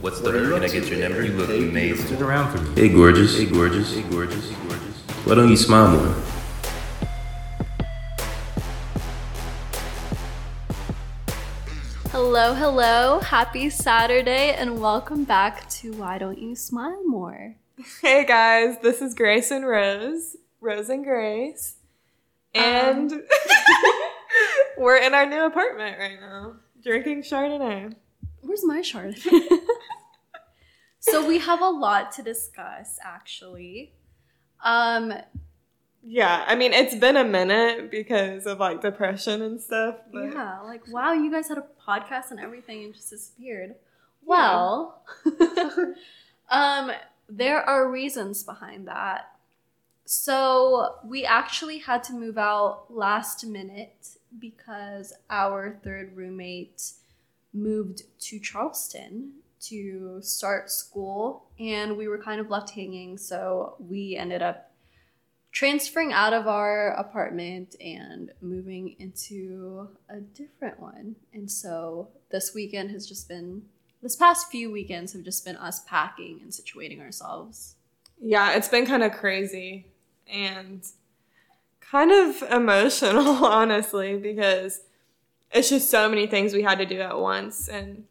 What's 0.00 0.20
the 0.20 0.30
hurry? 0.32 0.52
Can 0.54 0.62
I 0.62 0.68
get 0.68 0.88
your 0.88 1.00
number? 1.00 1.24
You 1.24 1.32
look 1.32 1.48
amazing. 1.48 2.06
Sit 2.06 2.20
around 2.20 2.56
for 2.56 2.62
me. 2.62 2.80
Hey, 2.80 2.88
gorgeous. 2.88 3.38
Hey, 3.38 3.46
gorgeous. 3.46 3.94
Hey, 3.94 4.02
gorgeous. 4.02 4.48
Hey, 4.48 4.56
gorgeous. 4.68 4.96
Why 5.24 5.34
don't 5.34 5.48
you 5.48 5.56
smile 5.56 5.90
more? 5.96 6.14
Hello, 12.10 12.54
hello. 12.54 13.20
Happy 13.20 13.70
Saturday 13.70 14.54
and 14.54 14.80
welcome 14.80 15.24
back 15.24 15.68
to 15.70 15.92
Why 15.94 16.18
Don't 16.18 16.38
You 16.38 16.54
Smile 16.54 17.02
More? 17.06 17.56
Hey 18.00 18.24
guys, 18.24 18.76
this 18.82 19.02
is 19.02 19.14
Grace 19.14 19.50
and 19.50 19.66
Rose, 19.66 20.36
Rose 20.60 20.88
and 20.88 21.04
Grace, 21.04 21.74
um, 22.54 22.62
and 22.62 23.22
we're 24.78 24.96
in 24.96 25.12
our 25.12 25.26
new 25.26 25.44
apartment 25.44 25.98
right 25.98 26.20
now, 26.20 26.54
drinking 26.84 27.22
Chardonnay. 27.22 27.94
Where's 28.42 28.64
my 28.64 28.80
Chardonnay? 28.80 29.58
so 31.04 31.26
we 31.26 31.38
have 31.38 31.60
a 31.60 31.68
lot 31.68 32.12
to 32.12 32.22
discuss 32.22 32.98
actually. 33.02 33.92
Um 34.64 35.12
Yeah, 36.02 36.44
I 36.46 36.54
mean 36.54 36.72
it's 36.72 36.94
been 36.94 37.16
a 37.16 37.24
minute 37.24 37.90
because 37.90 38.46
of 38.46 38.58
like 38.58 38.80
depression 38.80 39.42
and 39.42 39.60
stuff. 39.60 39.96
But 40.12 40.32
yeah, 40.32 40.60
like 40.60 40.82
wow, 40.88 41.12
you 41.12 41.30
guys 41.30 41.48
had 41.48 41.58
a 41.58 41.66
podcast 41.86 42.30
and 42.30 42.40
everything 42.40 42.84
and 42.84 42.94
just 42.94 43.10
disappeared. 43.10 43.74
Well, 44.24 45.02
um 46.50 46.90
there 47.28 47.62
are 47.62 47.90
reasons 47.90 48.42
behind 48.42 48.88
that. 48.88 49.30
So, 50.06 50.96
we 51.02 51.24
actually 51.24 51.78
had 51.78 52.04
to 52.04 52.12
move 52.12 52.36
out 52.36 52.86
last 52.90 53.46
minute 53.46 54.18
because 54.38 55.14
our 55.30 55.80
third 55.82 56.14
roommate 56.14 56.92
moved 57.54 58.02
to 58.20 58.38
Charleston 58.38 59.32
to 59.68 60.20
start 60.22 60.70
school 60.70 61.44
and 61.58 61.96
we 61.96 62.08
were 62.08 62.18
kind 62.18 62.40
of 62.40 62.50
left 62.50 62.70
hanging, 62.70 63.18
so 63.18 63.76
we 63.78 64.16
ended 64.16 64.42
up 64.42 64.70
transferring 65.52 66.12
out 66.12 66.32
of 66.32 66.48
our 66.48 66.88
apartment 66.94 67.76
and 67.80 68.32
moving 68.42 68.96
into 68.98 69.88
a 70.10 70.18
different 70.18 70.80
one. 70.80 71.14
And 71.32 71.48
so 71.48 72.08
this 72.30 72.52
weekend 72.52 72.90
has 72.90 73.06
just 73.06 73.28
been 73.28 73.62
this 74.02 74.16
past 74.16 74.50
few 74.50 74.70
weekends 74.70 75.14
have 75.14 75.22
just 75.22 75.46
been 75.46 75.56
us 75.56 75.80
packing 75.80 76.40
and 76.42 76.50
situating 76.50 77.00
ourselves. 77.00 77.76
yeah, 78.20 78.52
it's 78.52 78.68
been 78.68 78.84
kind 78.84 79.02
of 79.02 79.12
crazy 79.12 79.86
and 80.28 80.84
kind 81.80 82.12
of 82.12 82.42
emotional, 82.50 83.46
honestly, 83.46 84.18
because 84.18 84.82
it's 85.52 85.70
just 85.70 85.88
so 85.88 86.08
many 86.08 86.26
things 86.26 86.52
we 86.52 86.62
had 86.62 86.78
to 86.78 86.84
do 86.84 87.00
at 87.00 87.18
once 87.18 87.68
and 87.68 88.04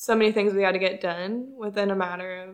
so 0.00 0.14
many 0.14 0.30
things 0.30 0.54
we 0.54 0.62
had 0.62 0.72
to 0.72 0.78
get 0.78 1.00
done 1.00 1.52
within 1.56 1.90
a 1.90 1.94
matter 1.96 2.36
of 2.44 2.50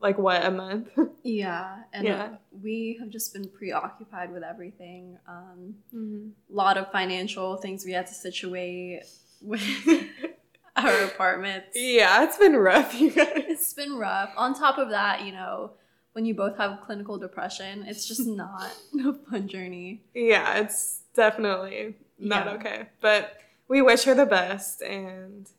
like 0.00 0.16
what 0.16 0.42
a 0.44 0.50
month. 0.50 0.88
Yeah, 1.22 1.80
and 1.92 2.06
Yeah. 2.06 2.28
we 2.62 2.96
have 3.00 3.10
just 3.10 3.34
been 3.34 3.46
preoccupied 3.48 4.32
with 4.32 4.42
everything. 4.42 5.18
Um, 5.28 5.74
Mhm. 5.94 6.30
a 6.50 6.54
lot 6.56 6.78
of 6.78 6.90
financial 6.90 7.56
things 7.58 7.84
we 7.84 7.92
had 7.92 8.06
to 8.06 8.14
situate 8.14 9.02
with 9.42 9.60
our 10.76 11.02
apartments. 11.04 11.68
Yeah, 11.74 12.24
it's 12.24 12.38
been 12.38 12.56
rough, 12.56 12.94
you 13.00 13.10
guys. 13.10 13.44
It's 13.48 13.74
been 13.74 13.96
rough. 13.98 14.30
On 14.38 14.54
top 14.54 14.78
of 14.78 14.88
that, 14.88 15.24
you 15.26 15.32
know, 15.32 15.72
when 16.12 16.24
you 16.24 16.32
both 16.34 16.56
have 16.56 16.80
clinical 16.86 17.18
depression, 17.18 17.84
it's 17.86 18.08
just 18.08 18.26
not 18.26 18.70
a 19.04 19.12
fun 19.30 19.46
journey. 19.48 20.00
Yeah, 20.14 20.58
it's 20.60 21.02
definitely 21.14 21.96
not 22.18 22.46
Yeah. 22.46 22.52
okay. 22.54 22.86
But 23.02 23.36
we 23.68 23.82
wish 23.82 24.04
her 24.04 24.14
the 24.14 24.24
best 24.26 24.80
and 24.80 25.50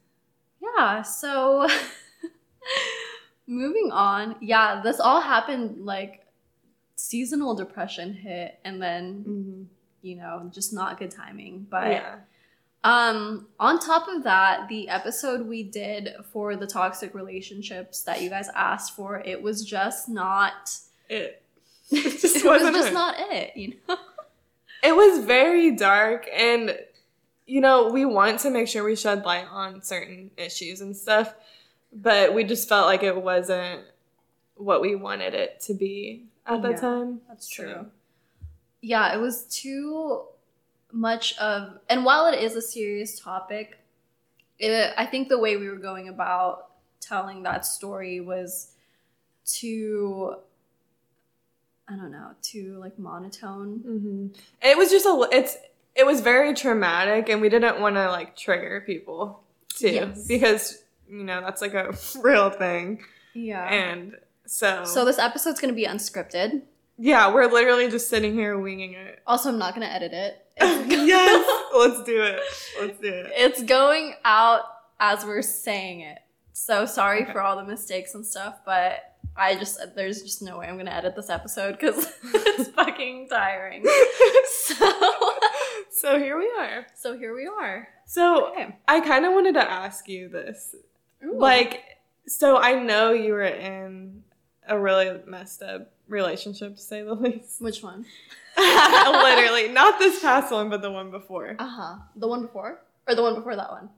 Yeah, 0.61 1.01
so 1.01 1.67
moving 3.47 3.91
on. 3.91 4.35
Yeah, 4.41 4.81
this 4.81 4.99
all 4.99 5.21
happened 5.21 5.85
like 5.85 6.25
seasonal 6.95 7.55
depression 7.55 8.13
hit 8.13 8.59
and 8.65 8.81
then, 8.81 9.69
you 10.01 10.15
know, 10.15 10.49
just 10.53 10.73
not 10.73 10.99
good 10.99 11.11
timing. 11.11 11.65
But 11.69 11.91
yeah. 11.91 12.15
um 12.83 13.47
on 13.59 13.79
top 13.79 14.07
of 14.07 14.23
that, 14.23 14.67
the 14.69 14.89
episode 14.89 15.47
we 15.47 15.63
did 15.63 16.09
for 16.31 16.55
the 16.55 16.67
toxic 16.67 17.13
relationships 17.13 18.01
that 18.03 18.21
you 18.21 18.29
guys 18.29 18.49
asked 18.55 18.95
for, 18.95 19.19
it 19.19 19.41
was 19.41 19.63
just 19.65 20.09
not 20.09 20.71
It 21.09 21.41
it 21.91 22.19
just 22.19 22.35
was 22.35 22.43
wasn't 22.43 22.75
just 22.75 22.89
it. 22.89 22.93
not 22.93 23.15
it, 23.17 23.55
you 23.57 23.75
know. 23.87 23.97
it 24.83 24.95
was 24.95 25.25
very 25.25 25.71
dark 25.71 26.27
and 26.33 26.77
you 27.49 27.61
know, 27.61 27.89
we 27.89 28.05
want 28.05 28.39
to 28.41 28.49
make 28.51 28.67
sure 28.67 28.83
we 28.83 28.95
shed 28.95 29.25
light 29.25 29.47
on 29.49 29.81
certain 29.81 30.29
issues 30.37 30.81
and 30.81 30.95
stuff, 30.95 31.33
but 31.91 32.33
we 32.33 32.43
just 32.43 32.69
felt 32.69 32.85
like 32.85 33.01
it 33.03 33.15
wasn't 33.21 33.81
what 34.55 34.81
we 34.81 34.95
wanted 34.95 35.33
it 35.33 35.59
to 35.61 35.73
be 35.73 36.25
at 36.45 36.61
that 36.61 36.71
Yeah. 36.71 36.79
time. 36.81 37.21
That's 37.27 37.47
So- 37.55 37.63
true. 37.63 37.91
Yeah, 38.81 39.13
it 39.13 39.17
was 39.17 39.43
too 39.45 40.23
much 40.91 41.37
of, 41.39 41.79
and 41.89 42.05
while 42.05 42.27
it 42.27 42.39
is 42.41 42.55
a 42.55 42.61
serious 42.61 43.19
topic, 43.19 43.77
it, 44.59 44.93
I 44.97 45.05
think 45.05 45.27
the 45.29 45.39
way 45.39 45.57
we 45.57 45.67
were 45.69 45.75
going 45.77 46.07
about 46.09 46.71
telling 46.99 47.43
that 47.43 47.65
story 47.65 48.19
was 48.19 48.73
too, 49.45 50.35
I 51.87 51.95
don't 51.95 52.11
know, 52.11 52.31
too 52.41 52.77
like 52.79 52.99
monotone. 52.99 53.79
hmm 53.79 54.27
It 54.61 54.77
was 54.77 54.89
just 54.91 55.05
a 55.05 55.27
it's 55.31 55.57
it 55.99 56.05
was 56.05 56.21
very 56.21 56.53
traumatic 56.53 57.29
and 57.29 57.41
we 57.41 57.49
didn't 57.49 57.79
want 57.79 57.95
to 57.95 58.09
like 58.09 58.35
trigger 58.35 58.81
people 58.85 59.41
too 59.77 59.89
Yes. 59.89 60.27
because 60.27 60.83
you 61.09 61.23
know 61.23 61.41
that's 61.41 61.61
like 61.61 61.73
a 61.73 61.95
real 62.21 62.49
thing 62.49 63.03
Yeah. 63.33 63.65
and 63.67 64.15
so 64.45 64.85
so 64.85 65.05
this 65.05 65.19
episode's 65.19 65.59
gonna 65.61 65.73
be 65.73 65.85
unscripted. 65.85 66.61
yeah 66.97 67.31
we're 67.33 67.47
literally 67.51 67.89
just 67.89 68.09
sitting 68.09 68.33
here 68.33 68.57
winging 68.57 68.93
it 68.93 69.19
Also, 69.27 69.49
I'm 69.49 69.59
not 69.59 69.73
gonna 69.75 69.87
edit 69.87 70.13
it. 70.13 70.45
yes 70.59 71.45
let's 71.77 72.03
do 72.03 72.21
it 72.23 72.39
let's 72.81 72.99
do 72.99 73.07
it 73.07 73.31
It's 73.35 73.61
going 73.63 74.15
out 74.25 74.61
as 74.99 75.23
we're 75.25 75.41
saying 75.41 76.01
it. 76.01 76.19
So 76.53 76.85
sorry 76.85 77.23
Okay. 77.23 77.31
for 77.31 77.41
all 77.41 77.55
the 77.55 77.63
mistakes 77.63 78.15
and 78.15 78.25
stuff, 78.25 78.55
but 78.65 79.15
I 79.37 79.55
just 79.55 79.79
there's 79.95 80.21
just 80.21 80.41
no 80.41 80.57
way 80.59 80.67
I'm 80.67 80.75
gonna 80.77 80.91
edit 80.91 81.15
this 81.15 81.29
episode 81.29 81.79
because 81.79 82.11
it's 82.33 82.69
fucking 82.71 83.29
tiring. 83.29 83.85
So 84.49 84.75
so 85.91 86.17
here 86.19 86.37
we 86.37 86.49
are 86.57 86.85
so 86.95 87.17
here 87.17 87.33
we 87.35 87.47
are. 87.47 87.87
so 88.05 88.49
Okay. 88.51 88.75
i 88.87 88.99
kind 88.99 89.25
of 89.25 89.33
wanted 89.33 89.53
to 89.53 89.71
ask 89.71 90.07
you 90.07 90.29
this 90.29 90.75
Ooh. 91.23 91.37
like 91.37 91.83
so 92.27 92.57
i 92.57 92.73
know 92.73 93.11
you 93.11 93.33
were 93.33 93.43
in 93.43 94.23
a 94.67 94.77
really 94.79 95.19
messed 95.25 95.61
up 95.63 95.91
relationship 96.07 96.75
to 96.75 96.81
say 96.81 97.01
the 97.03 97.13
least 97.13 97.61
which 97.61 97.81
one? 97.83 98.05
literally 98.57 99.67
not 99.71 99.99
this 99.99 100.19
past 100.21 100.51
one 100.51 100.69
but 100.69 100.81
the 100.81 100.91
one 100.91 101.11
before 101.11 101.55
Uh 101.59 101.67
huh. 101.67 101.95
The 102.15 102.27
one 102.27 102.41
before 102.43 102.81
or 103.07 103.15
the 103.15 103.21
one 103.21 103.35
before 103.35 103.55
that 103.55 103.71
one? 103.71 103.89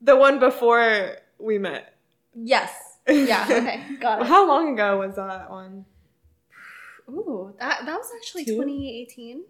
The 0.00 0.16
one 0.16 0.38
before 0.38 1.16
we 1.38 1.58
met. 1.58 1.94
Yes. 2.34 2.70
Yeah. 3.08 3.44
Okay. 3.50 3.82
Got 4.00 4.22
it. 4.22 4.26
How 4.28 4.46
long 4.46 4.72
ago 4.74 4.98
was 5.00 5.16
that 5.16 5.50
one? 5.50 5.84
Ooh, 7.08 7.54
that 7.58 7.84
that 7.84 7.96
was 7.98 8.10
actually 8.16 8.44
Two? 8.44 8.52
2018. 8.56 9.42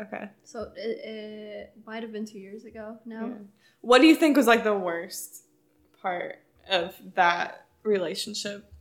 Okay. 0.00 0.28
So 0.44 0.72
it, 0.76 0.98
it 1.04 1.72
might 1.86 2.02
have 2.02 2.12
been 2.12 2.24
two 2.24 2.38
years 2.38 2.64
ago 2.64 2.98
now. 3.04 3.26
Yeah. 3.26 3.34
What 3.82 4.00
do 4.00 4.06
you 4.06 4.14
think 4.14 4.36
was 4.36 4.46
like 4.46 4.64
the 4.64 4.76
worst 4.76 5.44
part 6.00 6.38
of 6.68 6.94
that 7.14 7.66
relationship? 7.82 8.72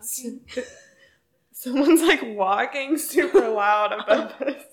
Someone's 1.52 2.02
like 2.02 2.22
walking 2.22 2.96
super 2.98 3.48
loud 3.48 3.92
above 3.92 4.32
us. 4.42 4.54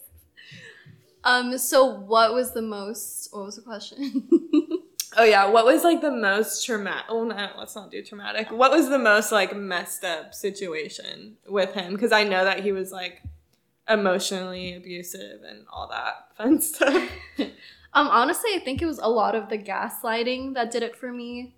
Um. 1.23 1.57
So 1.57 1.85
what 1.85 2.35
was 2.35 2.53
the 2.53 2.61
most? 2.61 3.29
What 3.31 3.45
was 3.45 3.55
the 3.55 3.63
question? 3.63 4.29
Oh 5.17 5.23
yeah, 5.23 5.45
what 5.45 5.65
was 5.65 5.83
like 5.83 6.01
the 6.01 6.11
most 6.11 6.65
traumatic? 6.65 7.05
Oh 7.07 7.23
no, 7.23 7.49
let's 7.57 7.75
not 7.75 7.89
do 7.89 8.03
traumatic. 8.03 8.51
What 8.51 8.71
was 8.71 8.89
the 8.89 8.99
most 8.99 9.31
like 9.31 9.55
messed 9.55 10.03
up 10.03 10.33
situation 10.33 11.37
with 11.47 11.73
him? 11.73 11.93
Because 11.93 12.11
I 12.11 12.25
know 12.25 12.43
that 12.43 12.63
he 12.63 12.73
was 12.73 12.91
like 12.91 13.21
emotionally 13.89 14.75
abusive 14.75 15.43
and 15.43 15.65
all 15.71 15.87
that 15.87 16.35
fun 16.37 16.61
stuff. 16.61 17.09
Um, 17.95 18.09
honestly, 18.09 18.51
I 18.53 18.59
think 18.59 18.81
it 18.81 18.85
was 18.85 18.99
a 18.99 19.07
lot 19.07 19.35
of 19.35 19.47
the 19.47 19.57
gaslighting 19.57 20.55
that 20.55 20.69
did 20.69 20.83
it 20.83 20.97
for 20.97 21.13
me. 21.13 21.55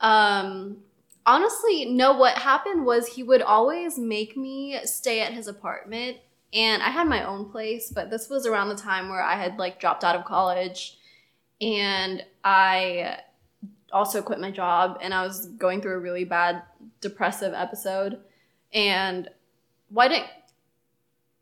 Um, 0.00 0.78
honestly, 1.26 1.84
no, 1.84 2.14
what 2.14 2.38
happened 2.38 2.86
was 2.86 3.06
he 3.06 3.22
would 3.22 3.42
always 3.42 3.98
make 3.98 4.34
me 4.34 4.78
stay 4.84 5.20
at 5.20 5.34
his 5.34 5.48
apartment, 5.48 6.16
and 6.54 6.82
I 6.82 6.88
had 6.88 7.06
my 7.06 7.24
own 7.24 7.50
place, 7.50 7.92
but 7.94 8.08
this 8.08 8.30
was 8.30 8.46
around 8.46 8.70
the 8.70 8.76
time 8.76 9.10
where 9.10 9.22
I 9.22 9.36
had 9.36 9.58
like 9.58 9.78
dropped 9.78 10.04
out 10.04 10.16
of 10.16 10.24
college, 10.24 10.96
and 11.60 12.24
I 12.42 13.18
also 13.92 14.22
quit 14.22 14.40
my 14.40 14.50
job, 14.50 15.00
and 15.02 15.12
I 15.12 15.22
was 15.26 15.46
going 15.46 15.82
through 15.82 15.96
a 15.96 16.00
really 16.00 16.24
bad 16.24 16.62
depressive 17.02 17.52
episode, 17.52 18.20
and 18.72 19.28
why 19.90 20.08
didn't 20.08 20.30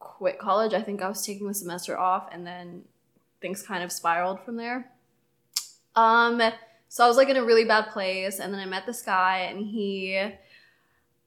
quit 0.00 0.38
college. 0.38 0.74
I 0.74 0.82
think 0.82 1.02
I 1.02 1.08
was 1.08 1.24
taking 1.24 1.46
the 1.46 1.54
semester 1.54 1.96
off, 1.96 2.28
and 2.32 2.44
then 2.44 2.82
things 3.40 3.62
kind 3.62 3.84
of 3.84 3.92
spiraled 3.92 4.40
from 4.40 4.56
there. 4.56 4.90
Um, 5.94 6.42
So 6.88 7.04
I 7.04 7.08
was 7.08 7.16
like 7.16 7.28
in 7.28 7.36
a 7.36 7.44
really 7.44 7.64
bad 7.64 7.90
place, 7.92 8.40
and 8.40 8.52
then 8.52 8.60
I 8.60 8.66
met 8.66 8.84
this 8.84 9.02
guy, 9.02 9.46
and 9.48 9.64
he, 9.64 10.32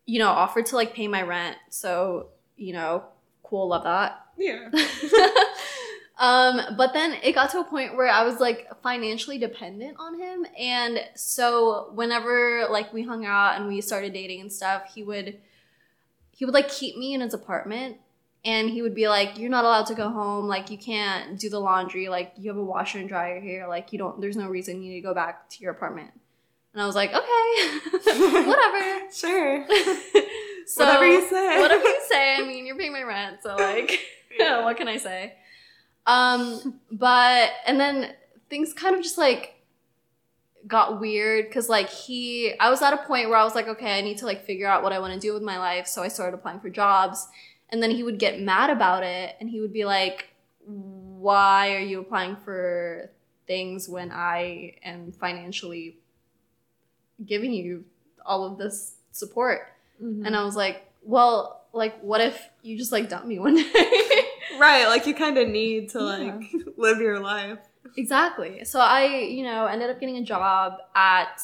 you 0.05 0.19
know, 0.19 0.27
offered 0.27 0.65
to 0.67 0.75
like 0.75 0.93
pay 0.93 1.07
my 1.07 1.21
rent. 1.21 1.55
So 1.69 2.27
you 2.57 2.73
know, 2.73 3.05
cool, 3.43 3.69
love 3.69 3.83
that. 3.83 4.25
Yeah. 4.37 4.69
um, 6.17 6.75
but 6.75 6.93
then 6.93 7.13
it 7.23 7.33
got 7.33 7.51
to 7.51 7.59
a 7.59 7.63
point 7.63 7.95
where 7.95 8.09
I 8.09 8.23
was 8.23 8.39
like 8.39 8.67
financially 8.81 9.37
dependent 9.37 9.95
on 9.99 10.19
him, 10.19 10.45
and 10.59 10.99
so 11.15 11.91
whenever 11.93 12.67
like 12.69 12.91
we 12.91 13.03
hung 13.03 13.25
out 13.25 13.55
and 13.55 13.67
we 13.67 13.79
started 13.79 14.11
dating 14.11 14.41
and 14.41 14.51
stuff, 14.51 14.93
he 14.93 15.03
would 15.03 15.39
he 16.31 16.45
would 16.45 16.53
like 16.53 16.67
keep 16.67 16.97
me 16.97 17.13
in 17.13 17.21
his 17.21 17.33
apartment 17.33 17.97
and 18.45 18.69
he 18.69 18.81
would 18.81 18.93
be 18.95 19.07
like 19.07 19.37
you're 19.37 19.49
not 19.49 19.63
allowed 19.63 19.85
to 19.87 19.95
go 19.95 20.09
home. 20.09 20.47
Like 20.47 20.69
you 20.69 20.77
can't 20.77 21.39
do 21.39 21.49
the 21.49 21.59
laundry. 21.59 22.09
Like 22.09 22.33
you 22.37 22.49
have 22.49 22.57
a 22.57 22.63
washer 22.63 22.99
and 22.99 23.07
dryer 23.07 23.39
here. 23.39 23.67
Like 23.67 23.93
you 23.93 23.99
don't 23.99 24.19
there's 24.19 24.35
no 24.37 24.47
reason 24.49 24.83
you 24.83 24.89
need 24.91 25.01
to 25.01 25.07
go 25.07 25.13
back 25.13 25.49
to 25.51 25.61
your 25.61 25.71
apartment. 25.71 26.11
And 26.73 26.81
i 26.81 26.85
was 26.85 26.95
like 26.95 27.11
okay 27.13 27.79
whatever. 28.47 28.99
Sure. 29.13 29.65
so 30.65 30.85
Whatever 30.85 31.05
you 31.07 31.29
say. 31.29 31.61
whatever 31.61 31.83
you 31.87 32.01
say. 32.09 32.35
I 32.35 32.41
mean 32.43 32.65
you're 32.65 32.77
paying 32.77 32.91
my 32.93 33.03
rent 33.03 33.37
so 33.43 33.55
like 33.55 33.99
Yeah. 34.37 34.63
what 34.63 34.75
can 34.77 34.87
i 34.87 34.97
say? 34.97 35.35
Um 36.05 36.79
but 36.91 37.51
and 37.65 37.79
then 37.79 38.13
things 38.49 38.73
kind 38.73 38.95
of 38.95 39.01
just 39.03 39.17
like 39.17 39.55
got 40.67 40.99
weird 40.99 41.47
because 41.47 41.67
like 41.69 41.89
he 41.89 42.53
i 42.59 42.69
was 42.69 42.81
at 42.81 42.93
a 42.93 42.97
point 42.97 43.27
where 43.29 43.37
i 43.37 43.43
was 43.43 43.53
like 43.53 43.67
okay 43.67 43.97
i 43.97 44.01
need 44.01 44.17
to 44.17 44.25
like 44.25 44.45
figure 44.45 44.65
out 44.67 44.81
what 44.81 44.93
i 44.93 44.99
want 44.99 45.13
to 45.13 45.19
do 45.19 45.33
with 45.33 45.43
my 45.43 45.57
life. 45.59 45.87
So 45.87 46.01
i 46.03 46.07
started 46.07 46.35
applying 46.37 46.59
for 46.61 46.69
jobs 46.69 47.27
and 47.73 47.81
then 47.81 47.89
he 47.89 48.03
would 48.03 48.19
get 48.19 48.39
mad 48.39 48.69
about 48.69 49.01
it 49.03 49.35
and 49.39 49.49
he 49.49 49.59
would 49.59 49.73
be 49.73 49.83
like 49.83 50.29
why 50.65 51.73
are 51.75 51.79
you 51.79 51.99
applying 51.99 52.35
for 52.45 53.09
things 53.47 53.89
when 53.89 54.11
i 54.11 54.75
am 54.83 55.11
financially 55.11 55.97
giving 57.25 57.51
you 57.51 57.83
all 58.25 58.45
of 58.45 58.57
this 58.57 58.95
support 59.11 59.59
Mhm. 60.01 60.25
and 60.25 60.35
i 60.35 60.43
was 60.43 60.55
like 60.55 60.85
well 61.03 61.61
like 61.73 61.99
what 62.01 62.21
if 62.21 62.37
you 62.61 62.77
just 62.77 62.91
like 62.91 63.09
dump 63.09 63.25
me 63.25 63.39
one 63.39 63.55
day 63.73 64.25
right, 64.59 64.85
like 64.87 65.07
you 65.07 65.15
kind 65.15 65.37
of 65.37 65.47
need 65.47 65.89
to 65.89 65.99
Yeah. 65.99 66.05
like 66.05 66.51
live 66.77 66.99
your 67.01 67.19
life. 67.19 67.59
exactly 67.97 68.63
so 68.65 68.79
i 68.79 69.03
you 69.37 69.43
know 69.43 69.65
ended 69.65 69.89
up 69.89 69.99
getting 69.99 70.17
a 70.17 70.23
job 70.23 70.77
at 70.95 71.41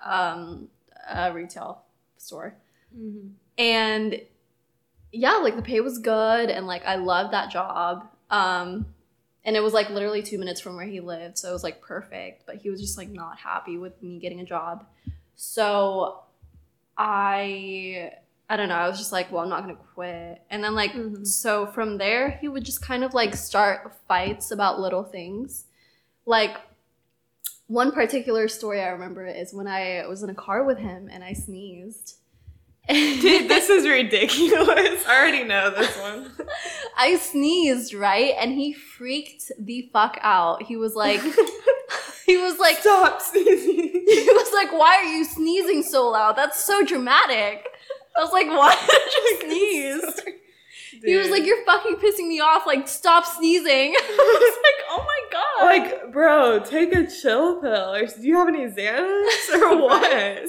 um 0.00 0.68
a 1.10 1.32
retail 1.32 1.82
store 2.16 2.54
Mm-hmm. 2.96 3.28
and 3.58 4.20
yeah 5.12 5.36
like 5.36 5.56
the 5.56 5.62
pay 5.62 5.80
was 5.80 5.98
good 5.98 6.50
and 6.50 6.66
like 6.66 6.84
i 6.84 6.96
loved 6.96 7.32
that 7.32 7.50
job 7.50 8.06
um 8.30 8.86
and 9.44 9.56
it 9.56 9.62
was 9.62 9.72
like 9.72 9.88
literally 9.88 10.22
two 10.22 10.38
minutes 10.38 10.60
from 10.60 10.76
where 10.76 10.84
he 10.86 11.00
lived 11.00 11.38
so 11.38 11.48
it 11.48 11.52
was 11.52 11.64
like 11.64 11.80
perfect 11.80 12.44
but 12.46 12.56
he 12.56 12.68
was 12.70 12.80
just 12.80 12.98
like 12.98 13.08
not 13.08 13.38
happy 13.38 13.78
with 13.78 14.00
me 14.02 14.18
getting 14.18 14.40
a 14.40 14.44
job 14.44 14.84
so 15.34 16.20
i 16.96 18.10
i 18.50 18.56
don't 18.56 18.68
know 18.68 18.74
i 18.74 18.88
was 18.88 18.98
just 18.98 19.12
like 19.12 19.30
well 19.32 19.42
i'm 19.42 19.48
not 19.48 19.60
gonna 19.62 19.74
quit 19.94 20.42
and 20.50 20.62
then 20.62 20.74
like 20.74 20.92
Mhm. 20.92 21.26
so 21.26 21.66
from 21.66 21.96
there 21.98 22.32
he 22.40 22.48
would 22.48 22.64
just 22.64 22.82
kind 22.82 23.04
of 23.04 23.14
like 23.14 23.34
start 23.34 23.94
fights 24.06 24.50
about 24.50 24.80
little 24.80 25.04
things 25.04 25.64
like 26.26 26.56
one 27.66 27.92
particular 27.92 28.48
story 28.48 28.80
i 28.82 28.88
remember 28.88 29.26
is 29.26 29.54
when 29.54 29.66
i 29.66 30.04
was 30.06 30.22
in 30.22 30.30
a 30.30 30.34
car 30.34 30.64
with 30.64 30.78
him 30.78 31.08
and 31.10 31.22
i 31.24 31.32
sneezed 31.32 32.17
Dude, 32.88 33.50
this 33.50 33.68
is 33.68 33.86
ridiculous. 33.86 35.04
I 35.06 35.18
already 35.18 35.44
know 35.44 35.70
this 35.70 35.96
one. 35.98 36.32
I 36.96 37.16
sneezed, 37.16 37.92
right? 37.92 38.34
And 38.38 38.52
he 38.52 38.72
freaked 38.72 39.52
the 39.58 39.90
fuck 39.92 40.18
out. 40.22 40.62
He 40.62 40.76
was 40.76 40.94
like, 40.94 41.20
he 42.26 42.38
was 42.38 42.58
like, 42.58 42.78
Stop 42.78 43.20
sneezing. 43.20 44.04
he 44.08 44.28
was 44.32 44.52
like, 44.54 44.72
why 44.72 44.96
are 44.96 45.04
you 45.04 45.24
sneezing 45.24 45.82
so 45.82 46.08
loud? 46.08 46.36
That's 46.36 46.62
so 46.64 46.82
dramatic. 46.84 47.66
I 48.16 48.22
was 48.22 48.32
like, 48.32 48.46
why 48.46 48.74
did 48.86 49.12
you 49.14 50.00
sneeze? 50.00 50.34
He 51.04 51.16
was 51.16 51.30
like, 51.30 51.44
you're 51.44 51.64
fucking 51.64 51.96
pissing 51.96 52.28
me 52.28 52.40
off. 52.40 52.66
Like, 52.66 52.88
stop 52.88 53.24
sneezing. 53.24 53.94
I 53.96 54.40
was 54.40 54.58
like, 54.64 54.86
oh 54.90 55.06
my 55.06 55.20
god. 55.32 55.64
like, 55.64 56.12
bro, 56.12 56.60
take 56.60 56.94
a 56.94 57.06
chill 57.06 57.60
pill. 57.60 57.94
Or 57.94 58.06
do 58.06 58.22
you 58.22 58.36
have 58.36 58.48
any 58.48 58.66
Xanax 58.66 59.54
or 59.54 59.76
what? 59.82 60.48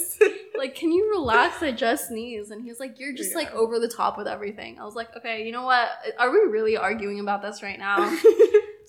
like, 0.57 0.75
can 0.75 0.91
you 0.91 1.09
relax? 1.11 1.61
I 1.61 1.71
just 1.71 2.07
sneezed. 2.07 2.51
And 2.51 2.63
he 2.63 2.69
was 2.69 2.79
like, 2.79 2.99
you're 2.99 3.13
just 3.13 3.35
like 3.35 3.51
over 3.53 3.79
the 3.79 3.87
top 3.87 4.17
with 4.17 4.27
everything. 4.27 4.79
I 4.79 4.85
was 4.85 4.95
like, 4.95 5.15
okay, 5.17 5.45
you 5.45 5.51
know 5.51 5.63
what? 5.63 5.89
Are 6.17 6.31
we 6.31 6.39
really 6.39 6.77
arguing 6.77 7.19
about 7.19 7.41
this 7.41 7.61
right 7.63 7.79
now? 7.79 8.17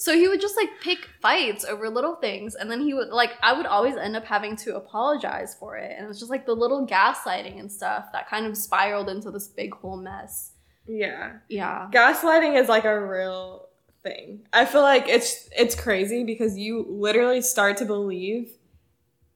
So 0.00 0.14
he 0.14 0.28
would 0.28 0.40
just 0.40 0.56
like 0.56 0.70
pick 0.80 1.10
fights 1.20 1.62
over 1.66 1.90
little 1.90 2.14
things, 2.14 2.54
and 2.54 2.70
then 2.70 2.80
he 2.80 2.94
would 2.94 3.08
like 3.10 3.32
I 3.42 3.52
would 3.52 3.66
always 3.66 3.96
end 3.96 4.16
up 4.16 4.24
having 4.24 4.56
to 4.56 4.76
apologize 4.76 5.54
for 5.54 5.76
it, 5.76 5.92
and 5.94 6.06
it 6.06 6.08
was 6.08 6.18
just 6.18 6.30
like 6.30 6.46
the 6.46 6.54
little 6.54 6.86
gaslighting 6.86 7.60
and 7.60 7.70
stuff 7.70 8.06
that 8.14 8.26
kind 8.26 8.46
of 8.46 8.56
spiraled 8.56 9.10
into 9.10 9.30
this 9.30 9.46
big 9.46 9.74
whole 9.74 9.98
mess. 9.98 10.52
Yeah. 10.86 11.38
Yeah, 11.48 11.88
Gaslighting 11.92 12.60
is 12.60 12.68
like 12.68 12.84
a 12.84 13.00
real 13.00 13.68
thing. 14.02 14.40
I 14.52 14.64
feel 14.64 14.82
like 14.82 15.08
it's 15.08 15.48
it's 15.56 15.74
crazy 15.74 16.24
because 16.24 16.56
you 16.58 16.86
literally 16.88 17.42
start 17.42 17.76
to 17.78 17.84
believe 17.84 18.52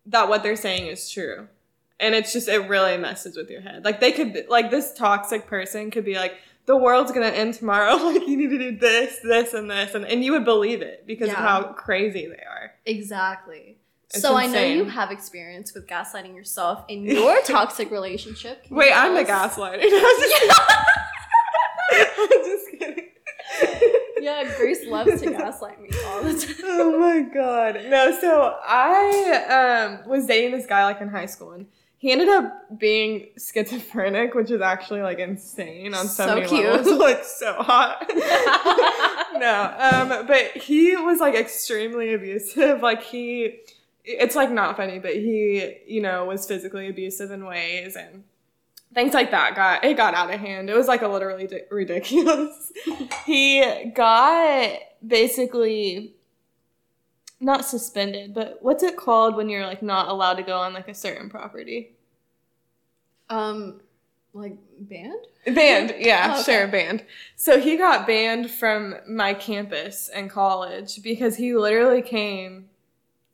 that 0.06 0.29
what 0.29 0.43
they're 0.43 0.56
saying 0.56 0.87
is 0.87 1.11
true. 1.11 1.49
And 2.00 2.14
it's 2.14 2.32
just 2.32 2.49
it 2.49 2.69
really 2.69 2.96
messes 2.96 3.37
with 3.37 3.50
your 3.50 3.61
head. 3.61 3.85
Like 3.85 4.00
they 4.00 4.12
could 4.12 4.46
like 4.49 4.70
this 4.70 4.93
toxic 4.94 5.46
person 5.46 5.91
could 5.91 6.05
be 6.05 6.17
like 6.17 6.35
the 6.67 6.76
world's 6.76 7.12
going 7.12 7.31
to 7.31 7.37
end 7.37 7.55
tomorrow. 7.55 7.97
Like 8.14 8.26
you 8.26 8.37
need 8.37 8.50
to 8.50 8.58
do 8.58 8.76
this, 8.79 9.19
this 9.23 9.55
and 9.55 9.70
this 9.70 9.94
and 9.94 10.05
and 10.05 10.25
you 10.25 10.32
would 10.32 10.44
believe 10.44 10.82
it 10.82 11.06
because 11.06 11.29
of 11.29 11.37
how 11.37 11.73
crazy 11.73 12.26
they 12.26 12.43
are. 12.43 12.73
exactly. 12.85 13.79
It's 14.11 14.23
so 14.23 14.37
I 14.37 14.47
know 14.47 14.62
you 14.62 14.85
have 14.85 15.11
experience 15.11 15.75
with 15.75 15.88
gaslighting 15.88 16.37
yourself 16.37 16.85
in 16.88 17.05
your 17.05 17.43
toxic 17.47 17.90
relationship. 17.90 18.62
Can 18.64 18.76
Wait, 18.76 18.90
tell 18.90 19.06
I'm 19.06 19.14
the 19.14 19.25
gaslighter. 19.25 19.81
Just, 22.29 22.71
just 22.71 22.71
kidding. 22.79 23.09
Yeah, 24.21 24.55
Grace 24.56 24.87
loves 24.87 25.21
to 25.21 25.31
gaslight 25.31 25.81
me 25.82 25.91
all 26.06 26.23
the 26.23 26.32
time. 26.32 26.56
oh 26.65 26.99
my 26.99 27.21
god. 27.21 27.81
No, 27.88 28.19
so 28.21 28.56
I 28.65 29.99
um 30.00 30.09
was 30.11 30.26
dating 30.26 30.53
this 30.53 30.67
guy 30.67 30.85
like 30.85 31.00
in 31.00 31.09
high 31.09 31.26
school 31.26 31.53
and 31.53 31.67
he 31.99 32.12
ended 32.12 32.29
up 32.29 32.79
being 32.79 33.29
schizophrenic, 33.38 34.35
which 34.35 34.50
is 34.50 34.61
actually 34.61 35.00
like 35.00 35.19
insane 35.19 35.94
on 35.94 36.06
so, 36.06 36.26
So 36.26 36.35
many 36.35 36.49
cute. 36.49 36.65
levels. 36.65 36.99
Like 36.99 37.25
so 37.25 37.55
hot. 37.55 38.05
no, 39.38 39.75
um, 39.79 40.26
but 40.26 40.50
he 40.56 40.97
was 40.97 41.19
like 41.21 41.35
extremely 41.35 42.12
abusive. 42.15 42.82
Like 42.82 43.03
he 43.03 43.61
it's 44.05 44.37
like 44.37 44.50
not 44.50 44.76
funny, 44.76 44.99
but 44.99 45.15
he, 45.15 45.76
you 45.87 46.03
know, 46.03 46.26
was 46.26 46.47
physically 46.47 46.88
abusive 46.88 47.31
in 47.31 47.45
ways 47.47 47.97
and 47.97 48.25
things 48.95 49.13
like 49.15 49.31
that 49.33 49.55
got 49.55 49.85
it 49.85 49.97
got 49.97 50.15
out 50.15 50.33
of 50.33 50.41
hand. 50.41 50.71
It 50.71 50.77
was 50.77 50.87
like 50.89 51.03
a 51.03 51.09
literally 51.09 51.47
di- 51.47 51.63
ridiculous. 51.71 52.73
he 53.27 53.91
got 53.95 54.79
basically 55.07 56.15
not 57.41 57.65
suspended, 57.65 58.33
but 58.35 58.59
what's 58.63 58.83
it 58.83 58.97
called 58.97 59.37
when 59.37 59.49
you're 59.49 59.67
like 59.67 59.83
not 59.83 60.09
allowed 60.09 60.35
to 60.35 60.43
go 60.43 60.59
on 60.59 60.73
like 60.73 60.89
a 60.89 60.95
certain 60.95 61.29
property? 61.29 61.93
Um, 63.29 63.81
like 64.33 64.57
banned? 64.79 65.27
Banned, 65.47 65.95
yeah, 65.99 66.35
Oh, 66.37 66.41
okay. 66.41 66.53
sure, 66.53 66.69
banned. 66.69 67.05
So 67.37 67.61
he 67.61 67.77
got 67.77 68.07
banned 68.07 68.51
from 68.51 68.97
my 69.09 69.35
campus 69.35 70.09
in 70.09 70.29
college 70.29 71.03
because 71.03 71.37
he 71.37 71.55
literally 71.55 72.03
came 72.03 72.69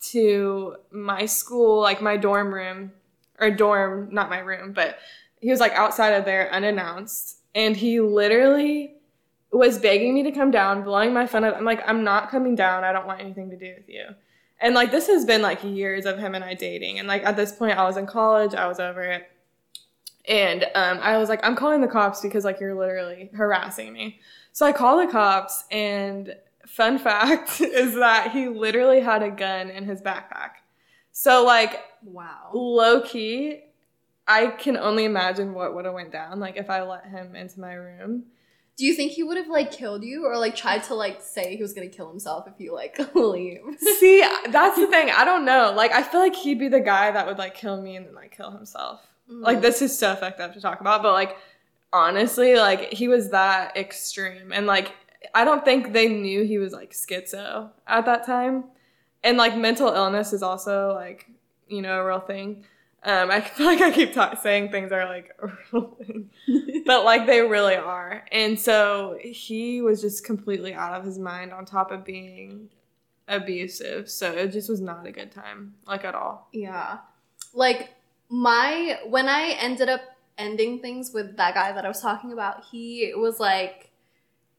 to 0.02 0.76
my 0.90 1.26
school, 1.26 1.80
like 1.80 2.00
my 2.00 2.16
dorm 2.16 2.52
room, 2.54 2.92
or 3.38 3.50
dorm, 3.50 4.08
not 4.12 4.30
my 4.30 4.38
room, 4.38 4.72
but 4.72 4.98
he 5.40 5.50
was 5.50 5.60
like 5.60 5.72
outside 5.72 6.10
of 6.10 6.24
there 6.24 6.52
unannounced. 6.52 7.38
And 7.54 7.76
he 7.76 8.00
literally 8.00 8.94
was 9.52 9.78
begging 9.78 10.14
me 10.14 10.22
to 10.22 10.30
come 10.30 10.50
down, 10.50 10.84
blowing 10.84 11.12
my 11.12 11.26
phone 11.26 11.44
up. 11.44 11.56
I'm 11.56 11.64
like, 11.64 11.82
I'm 11.86 12.04
not 12.04 12.30
coming 12.30 12.54
down. 12.54 12.84
I 12.84 12.92
don't 12.92 13.06
want 13.06 13.20
anything 13.20 13.50
to 13.50 13.56
do 13.56 13.74
with 13.76 13.88
you. 13.88 14.04
And 14.60 14.74
like, 14.74 14.92
this 14.92 15.08
has 15.08 15.24
been 15.24 15.42
like 15.42 15.64
years 15.64 16.06
of 16.06 16.18
him 16.18 16.34
and 16.34 16.44
I 16.44 16.54
dating. 16.54 16.98
And 16.98 17.08
like, 17.08 17.24
at 17.24 17.36
this 17.36 17.50
point, 17.50 17.76
I 17.78 17.84
was 17.84 17.96
in 17.96 18.06
college, 18.06 18.54
I 18.54 18.68
was 18.68 18.78
over 18.78 19.02
it. 19.02 19.28
And 20.28 20.64
um, 20.74 20.98
I 21.02 21.16
was 21.16 21.28
like, 21.28 21.40
I'm 21.42 21.56
calling 21.56 21.80
the 21.80 21.88
cops 21.88 22.20
because 22.20 22.44
like 22.44 22.60
you're 22.60 22.74
literally 22.74 23.30
harassing 23.34 23.92
me. 23.92 24.20
So 24.52 24.66
I 24.66 24.72
call 24.72 24.98
the 25.04 25.10
cops, 25.10 25.64
and 25.70 26.34
fun 26.66 26.98
fact 27.08 27.60
is 27.60 27.94
that 27.94 28.30
he 28.32 28.48
literally 28.48 29.00
had 29.00 29.22
a 29.22 29.30
gun 29.30 29.70
in 29.70 29.84
his 29.84 30.02
backpack. 30.02 30.50
So 31.12 31.44
like 31.44 31.82
Wow. 32.04 32.50
low 32.52 33.00
key, 33.02 33.64
I 34.30 34.46
can 34.46 34.76
only 34.76 35.04
imagine 35.04 35.54
what 35.54 35.74
would 35.74 35.86
have 35.86 35.94
went 35.94 36.12
down 36.12 36.38
like 36.38 36.56
if 36.56 36.70
I 36.70 36.82
let 36.82 37.04
him 37.06 37.34
into 37.34 37.58
my 37.58 37.72
room. 37.74 38.26
Do 38.76 38.86
you 38.86 38.94
think 38.94 39.10
he 39.10 39.24
would 39.24 39.36
have 39.36 39.48
like 39.48 39.72
killed 39.72 40.04
you 40.04 40.24
or 40.24 40.38
like 40.38 40.54
tried 40.54 40.84
to 40.84 40.94
like 40.94 41.20
say 41.20 41.56
he 41.56 41.62
was 41.62 41.72
gonna 41.72 41.88
kill 41.88 42.08
himself 42.08 42.46
if 42.46 42.54
you 42.58 42.72
like 42.72 42.96
leave? 43.16 43.60
See, 43.98 44.24
that's 44.50 44.78
the 44.78 44.86
thing. 44.86 45.10
I 45.10 45.24
don't 45.24 45.44
know. 45.44 45.72
Like 45.74 45.90
I 45.90 46.04
feel 46.04 46.20
like 46.20 46.36
he'd 46.36 46.60
be 46.60 46.68
the 46.68 46.78
guy 46.80 47.10
that 47.10 47.26
would 47.26 47.38
like 47.38 47.56
kill 47.56 47.82
me 47.82 47.96
and 47.96 48.06
then 48.06 48.14
like 48.14 48.30
kill 48.36 48.52
himself. 48.52 49.00
Mm. 49.28 49.42
Like 49.42 49.60
this 49.60 49.82
is 49.82 49.98
so 49.98 50.14
fucked 50.14 50.40
up 50.40 50.54
to 50.54 50.60
talk 50.60 50.80
about, 50.80 51.02
but 51.02 51.12
like 51.12 51.36
honestly, 51.92 52.54
like 52.54 52.92
he 52.92 53.08
was 53.08 53.30
that 53.30 53.76
extreme, 53.76 54.52
and 54.52 54.66
like 54.66 54.94
I 55.34 55.44
don't 55.44 55.64
think 55.64 55.92
they 55.92 56.08
knew 56.08 56.44
he 56.44 56.58
was 56.58 56.72
like 56.72 56.92
schizo 56.92 57.70
at 57.86 58.06
that 58.06 58.24
time. 58.24 58.64
and 59.24 59.36
like 59.36 59.56
mental 59.56 59.88
illness 59.88 60.32
is 60.32 60.42
also 60.42 60.94
like 60.94 61.26
you 61.66 61.82
know 61.82 62.00
a 62.00 62.06
real 62.06 62.20
thing. 62.20 62.64
Um, 63.02 63.30
I 63.30 63.40
feel 63.56 63.66
like 63.66 63.80
I 63.80 63.90
keep 63.90 64.12
ta- 64.12 64.34
saying 64.34 64.70
things 64.70 64.92
are 64.92 65.06
like 65.06 65.34
a 65.42 65.48
real 65.72 65.96
thing, 65.98 66.30
but 66.86 67.04
like 67.04 67.26
they 67.26 67.40
really 67.40 67.76
are. 67.76 68.24
And 68.30 68.58
so 68.58 69.18
he 69.22 69.80
was 69.80 70.00
just 70.00 70.24
completely 70.24 70.74
out 70.74 70.94
of 70.94 71.04
his 71.04 71.18
mind 71.18 71.52
on 71.52 71.64
top 71.64 71.90
of 71.90 72.04
being 72.04 72.68
abusive. 73.28 74.10
So 74.10 74.30
it 74.30 74.48
just 74.48 74.68
was 74.68 74.80
not 74.80 75.06
a 75.06 75.12
good 75.12 75.32
time, 75.32 75.74
like 75.86 76.04
at 76.04 76.14
all. 76.14 76.48
Yeah. 76.52 76.98
Like 77.54 77.90
my 78.28 78.98
when 79.06 79.28
I 79.28 79.56
ended 79.60 79.88
up 79.88 80.02
ending 80.36 80.80
things 80.80 81.12
with 81.12 81.36
that 81.36 81.54
guy 81.54 81.72
that 81.72 81.84
I 81.84 81.88
was 81.88 82.00
talking 82.00 82.32
about, 82.32 82.64
he 82.70 83.12
was 83.16 83.40
like 83.40 83.90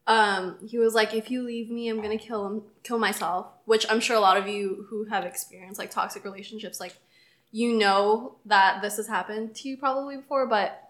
um 0.07 0.57
he 0.67 0.79
was 0.79 0.95
like 0.95 1.13
if 1.13 1.29
you 1.29 1.43
leave 1.43 1.69
me, 1.69 1.89
I'm 1.89 2.01
going 2.01 2.17
to 2.17 2.23
kill 2.23 2.47
him 2.47 2.63
kill 2.83 2.97
myself, 2.97 3.47
which 3.65 3.85
I'm 3.89 3.99
sure 3.99 4.15
a 4.15 4.19
lot 4.19 4.37
of 4.37 4.47
you 4.47 4.87
who 4.89 5.05
have 5.05 5.25
experienced 5.25 5.77
like 5.79 5.91
toxic 5.91 6.23
relationships 6.25 6.79
like 6.79 6.95
you 7.51 7.77
know 7.77 8.35
that 8.45 8.81
this 8.81 8.97
has 8.97 9.07
happened 9.07 9.55
to 9.55 9.69
you 9.69 9.77
probably 9.77 10.17
before, 10.17 10.47
but 10.47 10.89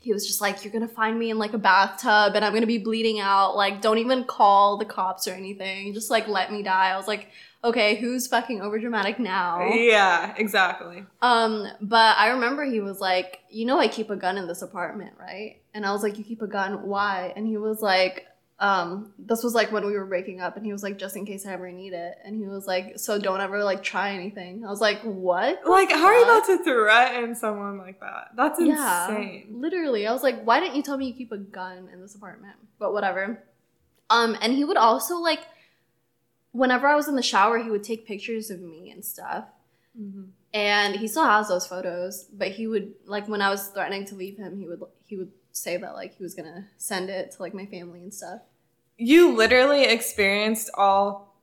he 0.00 0.12
was 0.12 0.26
just 0.26 0.40
like, 0.40 0.62
You're 0.62 0.72
gonna 0.72 0.86
find 0.86 1.18
me 1.18 1.30
in 1.30 1.38
like 1.38 1.54
a 1.54 1.58
bathtub 1.58 2.36
and 2.36 2.44
I'm 2.44 2.52
gonna 2.52 2.66
be 2.66 2.78
bleeding 2.78 3.20
out. 3.20 3.56
Like, 3.56 3.80
don't 3.80 3.98
even 3.98 4.24
call 4.24 4.76
the 4.76 4.84
cops 4.84 5.26
or 5.26 5.32
anything. 5.32 5.94
Just 5.94 6.10
like 6.10 6.28
let 6.28 6.52
me 6.52 6.62
die. 6.62 6.90
I 6.90 6.96
was 6.96 7.08
like, 7.08 7.28
Okay, 7.64 7.94
who's 7.94 8.26
fucking 8.26 8.60
overdramatic 8.60 9.18
now? 9.18 9.66
Yeah, 9.72 10.34
exactly. 10.36 11.06
Um, 11.22 11.66
but 11.80 12.18
I 12.18 12.28
remember 12.28 12.64
he 12.64 12.80
was 12.80 13.00
like, 13.00 13.40
You 13.48 13.64
know, 13.64 13.78
I 13.78 13.88
keep 13.88 14.10
a 14.10 14.16
gun 14.16 14.36
in 14.36 14.46
this 14.46 14.60
apartment, 14.60 15.14
right? 15.18 15.62
And 15.72 15.86
I 15.86 15.92
was 15.92 16.02
like, 16.02 16.18
You 16.18 16.24
keep 16.24 16.42
a 16.42 16.46
gun? 16.46 16.86
Why? 16.86 17.32
And 17.34 17.46
he 17.46 17.56
was 17.56 17.80
like, 17.80 18.26
um, 18.60 19.12
this 19.18 19.42
was 19.42 19.52
like 19.54 19.72
when 19.72 19.84
we 19.84 19.92
were 19.92 20.06
breaking 20.06 20.40
up, 20.40 20.56
and 20.56 20.64
he 20.64 20.72
was 20.72 20.82
like, 20.82 20.96
just 20.98 21.16
in 21.16 21.26
case 21.26 21.44
I 21.44 21.52
ever 21.52 21.70
need 21.72 21.92
it. 21.92 22.16
And 22.24 22.36
he 22.36 22.46
was 22.46 22.66
like, 22.66 22.98
so 22.98 23.18
don't 23.18 23.40
ever 23.40 23.64
like 23.64 23.82
try 23.82 24.12
anything. 24.14 24.64
I 24.64 24.68
was 24.70 24.80
like, 24.80 25.00
what? 25.02 25.60
Like, 25.66 25.90
how 25.90 26.06
are 26.06 26.14
you 26.14 26.22
about 26.24 26.46
to 26.46 26.62
threaten 26.64 27.34
someone 27.34 27.78
like 27.78 27.98
that? 28.00 28.28
That's 28.36 28.60
Yeah, 28.60 29.08
insane. 29.08 29.48
literally. 29.50 30.06
I 30.06 30.12
was 30.12 30.22
like, 30.22 30.42
why 30.44 30.60
didn't 30.60 30.76
you 30.76 30.82
tell 30.82 30.96
me 30.96 31.06
you 31.08 31.14
keep 31.14 31.32
a 31.32 31.38
gun 31.38 31.88
in 31.92 32.00
this 32.00 32.14
apartment? 32.14 32.54
But 32.78 32.92
whatever. 32.92 33.42
Um, 34.08 34.36
and 34.40 34.52
he 34.52 34.64
would 34.64 34.76
also 34.76 35.16
like, 35.16 35.40
whenever 36.52 36.86
I 36.86 36.94
was 36.94 37.08
in 37.08 37.16
the 37.16 37.22
shower, 37.22 37.58
he 37.58 37.70
would 37.70 37.82
take 37.82 38.06
pictures 38.06 38.50
of 38.50 38.60
me 38.60 38.90
and 38.90 39.04
stuff. 39.04 39.46
Mhm. 40.00 40.28
And 40.52 40.94
he 40.96 41.08
still 41.08 41.24
has 41.24 41.48
those 41.48 41.66
photos, 41.66 42.24
but 42.32 42.48
he 42.52 42.68
would 42.68 42.94
like 43.06 43.26
when 43.28 43.42
I 43.42 43.50
was 43.50 43.66
threatening 43.68 44.04
to 44.06 44.14
leave 44.14 44.36
him, 44.36 44.56
he 44.58 44.68
would 44.68 44.80
he 45.06 45.16
would 45.16 45.32
say 45.56 45.76
that 45.76 45.94
like 45.94 46.14
he 46.16 46.22
was 46.22 46.34
gonna 46.34 46.66
send 46.76 47.08
it 47.10 47.30
to 47.32 47.42
like 47.42 47.54
my 47.54 47.66
family 47.66 48.00
and 48.00 48.12
stuff. 48.12 48.40
You 48.96 49.34
literally 49.34 49.84
experienced 49.84 50.70
all 50.76 51.34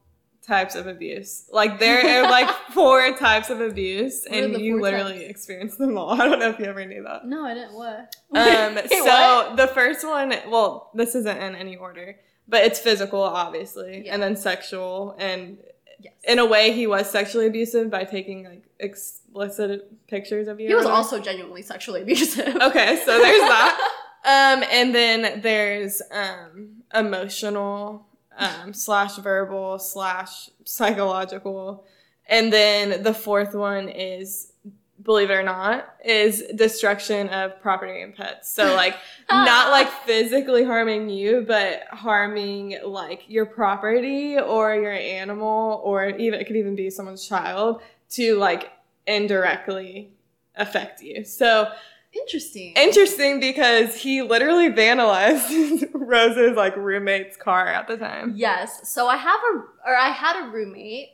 types 0.46 0.76
of 0.76 0.88
abuse. 0.88 1.46
Like 1.52 1.80
there 1.80 2.24
are 2.24 2.30
like 2.30 2.50
four 2.74 3.16
types 3.18 3.50
of 3.50 3.62
abuse, 3.62 4.26
What 4.28 4.38
and 4.44 4.62
you 4.62 4.82
literally 4.82 5.20
types? 5.20 5.30
experienced 5.30 5.78
them 5.78 5.98
all. 5.98 6.10
I 6.22 6.28
don't 6.28 6.40
know 6.40 6.50
if 6.50 6.60
you 6.60 6.66
ever 6.66 6.86
knew 6.86 7.04
that. 7.04 7.26
No, 7.26 7.46
I 7.46 7.54
didn't. 7.54 7.74
What? 7.74 8.16
Um, 8.36 8.76
Wait, 8.76 8.90
so 8.90 9.06
what? 9.06 9.58
the 9.58 9.68
first 9.68 10.06
one, 10.06 10.34
well, 10.50 10.92
this 10.94 11.16
isn't 11.16 11.38
in 11.38 11.56
any 11.56 11.76
order, 11.78 12.18
but 12.48 12.64
it's 12.64 12.80
physical, 12.80 13.22
obviously, 13.22 14.04
Yeah. 14.06 14.14
and 14.14 14.24
then 14.24 14.36
sexual, 14.36 15.16
and 15.20 15.58
yes. 16.00 16.14
in 16.28 16.40
a 16.40 16.46
way, 16.46 16.72
he 16.74 16.88
was 16.88 17.10
sexually 17.10 17.46
abusive 17.48 17.90
by 17.92 18.04
taking 18.06 18.46
like 18.46 18.64
explicit 18.80 20.08
pictures 20.08 20.48
of 20.48 20.60
you. 20.60 20.68
he 20.70 20.74
was 20.76 20.86
also 20.86 21.20
genuinely 21.20 21.62
sexually 21.62 22.02
abusive. 22.02 22.48
Okay, 22.56 22.96
so 23.06 23.20
there's 23.20 23.40
that. 23.42 23.98
Um, 24.24 24.64
and 24.72 24.94
then 24.94 25.42
there's 25.42 26.02
um, 26.12 26.84
emotional 26.94 28.06
um, 28.38 28.74
slash 28.74 29.16
verbal 29.18 29.80
slash 29.80 30.50
psychological, 30.64 31.86
and 32.28 32.54
then 32.54 33.02
the 33.02 33.14
fourth 33.14 33.56
one 33.56 33.90
is, 33.90 34.54
believe 35.02 35.32
it 35.32 35.34
or 35.34 35.44
not, 35.44 35.96
is 36.06 36.44
destruction 36.56 37.30
of 37.30 37.60
property 37.62 38.02
and 38.02 38.16
pets. 38.16 38.54
So 38.54 38.76
like 38.76 38.96
not 39.30 39.72
like 39.72 39.90
physically 40.06 40.64
harming 40.64 41.10
you, 41.10 41.44
but 41.48 41.84
harming 41.90 42.78
like 42.86 43.24
your 43.28 43.48
property 43.48 44.38
or 44.38 44.76
your 44.76 44.94
animal, 44.94 45.82
or 45.84 46.10
even 46.10 46.40
it 46.40 46.46
could 46.46 46.58
even 46.58 46.76
be 46.76 46.92
someone's 46.92 47.28
child 47.28 47.82
to 48.12 48.36
like 48.36 48.72
indirectly 49.08 50.12
affect 50.56 51.02
you. 51.02 51.24
So 51.24 51.72
Interesting. 52.14 52.74
interesting 52.76 53.40
because 53.40 53.96
he 53.96 54.22
literally 54.22 54.70
vandalized 54.70 55.90
Rose's 55.94 56.56
like 56.58 56.76
roommate's 56.76 57.38
car 57.38 57.68
at 57.68 57.88
the 57.88 57.96
time. 57.98 58.34
Yes. 58.36 58.90
So 58.90 59.08
I 59.08 59.16
have 59.16 59.40
a 59.54 59.58
or 59.88 59.96
I 59.96 60.10
had 60.10 60.46
a 60.46 60.50
roommate. 60.52 61.10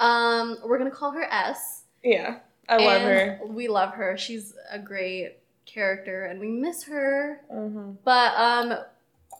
Um, 0.00 0.58
we're 0.64 0.78
gonna 0.78 0.90
call 0.90 1.12
her 1.12 1.22
S. 1.30 1.82
Yeah, 2.02 2.38
I 2.68 2.78
love 2.78 3.02
her. 3.02 3.40
We 3.46 3.68
love 3.68 3.94
her. 3.94 4.16
She's 4.18 4.54
a 4.70 4.78
great 4.78 5.36
character, 5.64 6.24
and 6.24 6.40
we 6.40 6.48
miss 6.48 6.84
her. 6.84 7.40
Mhm. 7.52 7.98
But 8.04 8.34
um, 8.36 8.78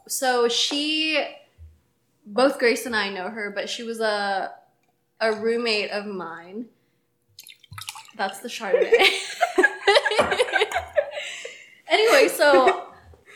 so 0.07 0.49
she, 0.49 1.25
both 2.25 2.59
Grace 2.61 2.87
and 2.87 2.95
I 2.95 3.11
know 3.11 3.29
her, 3.29 3.51
but 3.51 3.69
she 3.69 3.83
was 3.83 4.01
a 4.01 4.53
a 5.21 5.33
roommate 5.33 5.91
of 5.91 6.07
mine. 6.07 6.67
That's 8.17 8.39
the 8.41 8.49
Chardonnay. 8.49 9.09
anyway, 11.93 12.29
so 12.35 12.87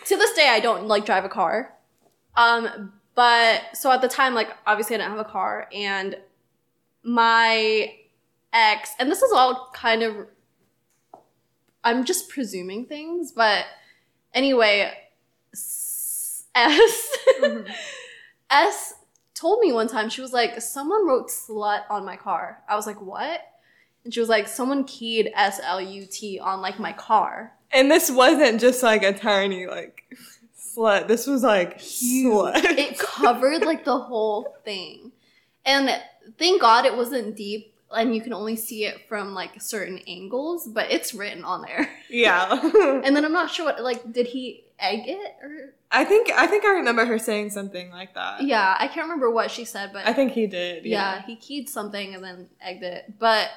to 0.07 0.17
this 0.17 0.33
day, 0.33 0.49
I 0.49 0.59
don't 0.61 0.89
like 0.89 1.07
drive 1.07 1.25
a 1.25 1.29
car. 1.29 1.73
Um, 2.37 2.93
but 3.15 3.63
so 3.75 3.91
at 3.93 4.03
the 4.03 4.09
time, 4.09 4.35
like 4.35 4.51
obviously, 4.67 4.97
I 4.97 4.99
didn't 4.99 5.11
have 5.17 5.27
a 5.27 5.31
car, 5.31 5.69
and 5.73 6.17
my 7.03 7.93
ex, 8.53 8.91
and 8.99 9.11
this 9.11 9.23
is 9.23 9.33
all 9.33 9.71
kind 9.73 10.03
of, 10.03 10.27
I'm 11.85 12.05
just 12.05 12.29
presuming 12.29 12.87
things, 12.87 13.33
but 13.33 13.65
anyway, 14.35 14.93
S, 15.53 16.45
S, 16.55 17.17
Mhm. 17.41 17.71
S 18.51 18.95
told 19.35 19.61
me 19.61 19.73
one 19.73 19.89
time 19.89 20.09
she 20.09 20.21
was 20.21 20.33
like, 20.33 20.61
someone 20.61 21.07
wrote 21.07 21.29
slut 21.29 21.83
on 21.91 22.05
my 22.05 22.17
car. 22.17 22.63
I 22.69 22.75
was 22.77 22.87
like, 22.87 23.01
what? 23.01 23.41
And 24.05 24.13
she 24.15 24.21
was 24.21 24.29
like, 24.29 24.49
someone 24.49 24.85
keyed 24.85 25.31
S 25.35 25.61
L 25.63 25.81
U 25.81 26.07
T 26.07 26.39
on 26.39 26.61
like 26.61 26.79
my 26.79 26.93
car. 26.93 27.53
And 27.76 27.90
this 27.90 28.11
wasn't 28.11 28.61
just 28.61 28.83
like 28.83 29.02
a 29.02 29.12
tiny 29.12 29.66
like 29.66 30.04
slut. 30.59 31.09
This 31.09 31.26
was 31.26 31.42
like 31.42 31.78
Huge. 31.80 32.33
slut. 32.33 32.64
it 32.64 32.99
covered 32.99 33.62
like 33.62 33.85
the 33.85 33.99
whole 33.99 34.56
thing. 34.64 35.12
And 35.64 35.90
thank 36.38 36.61
God 36.62 36.87
it 36.87 36.97
wasn't 36.97 37.37
deep 37.37 37.75
and 37.95 38.14
you 38.14 38.21
can 38.21 38.33
only 38.33 38.56
see 38.56 38.85
it 38.85 39.06
from 39.09 39.35
like 39.35 39.61
certain 39.61 39.99
angles, 40.09 40.66
but 40.66 40.90
it's 40.90 41.12
written 41.14 41.45
on 41.45 41.62
there. 41.62 41.88
yeah. 42.09 42.49
And 43.04 43.14
then 43.14 43.25
I'm 43.25 43.33
not 43.33 43.50
sure 43.50 43.66
what 43.66 43.83
like 43.83 44.12
did 44.12 44.26
he 44.28 44.64
egg 44.78 45.02
it 45.06 45.37
or 45.42 45.75
I 45.90 46.04
think 46.04 46.30
I 46.30 46.47
think 46.47 46.64
I 46.64 46.73
remember 46.73 47.04
her 47.06 47.18
saying 47.18 47.50
something 47.50 47.90
like 47.90 48.14
that. 48.14 48.42
yeah, 48.42 48.75
I 48.78 48.88
can't 48.88 49.04
remember 49.04 49.30
what 49.30 49.50
she 49.50 49.64
said, 49.64 49.92
but 49.92 50.06
I 50.06 50.12
think 50.12 50.33
he 50.33 50.47
did. 50.47 50.85
yeah. 50.85 51.16
Yeah. 51.16 51.23
he 51.26 51.37
keyed 51.37 51.68
something 51.68 52.14
and 52.14 52.25
then 52.25 52.49
egged 52.61 52.83
it. 52.83 53.18
But 53.18 53.50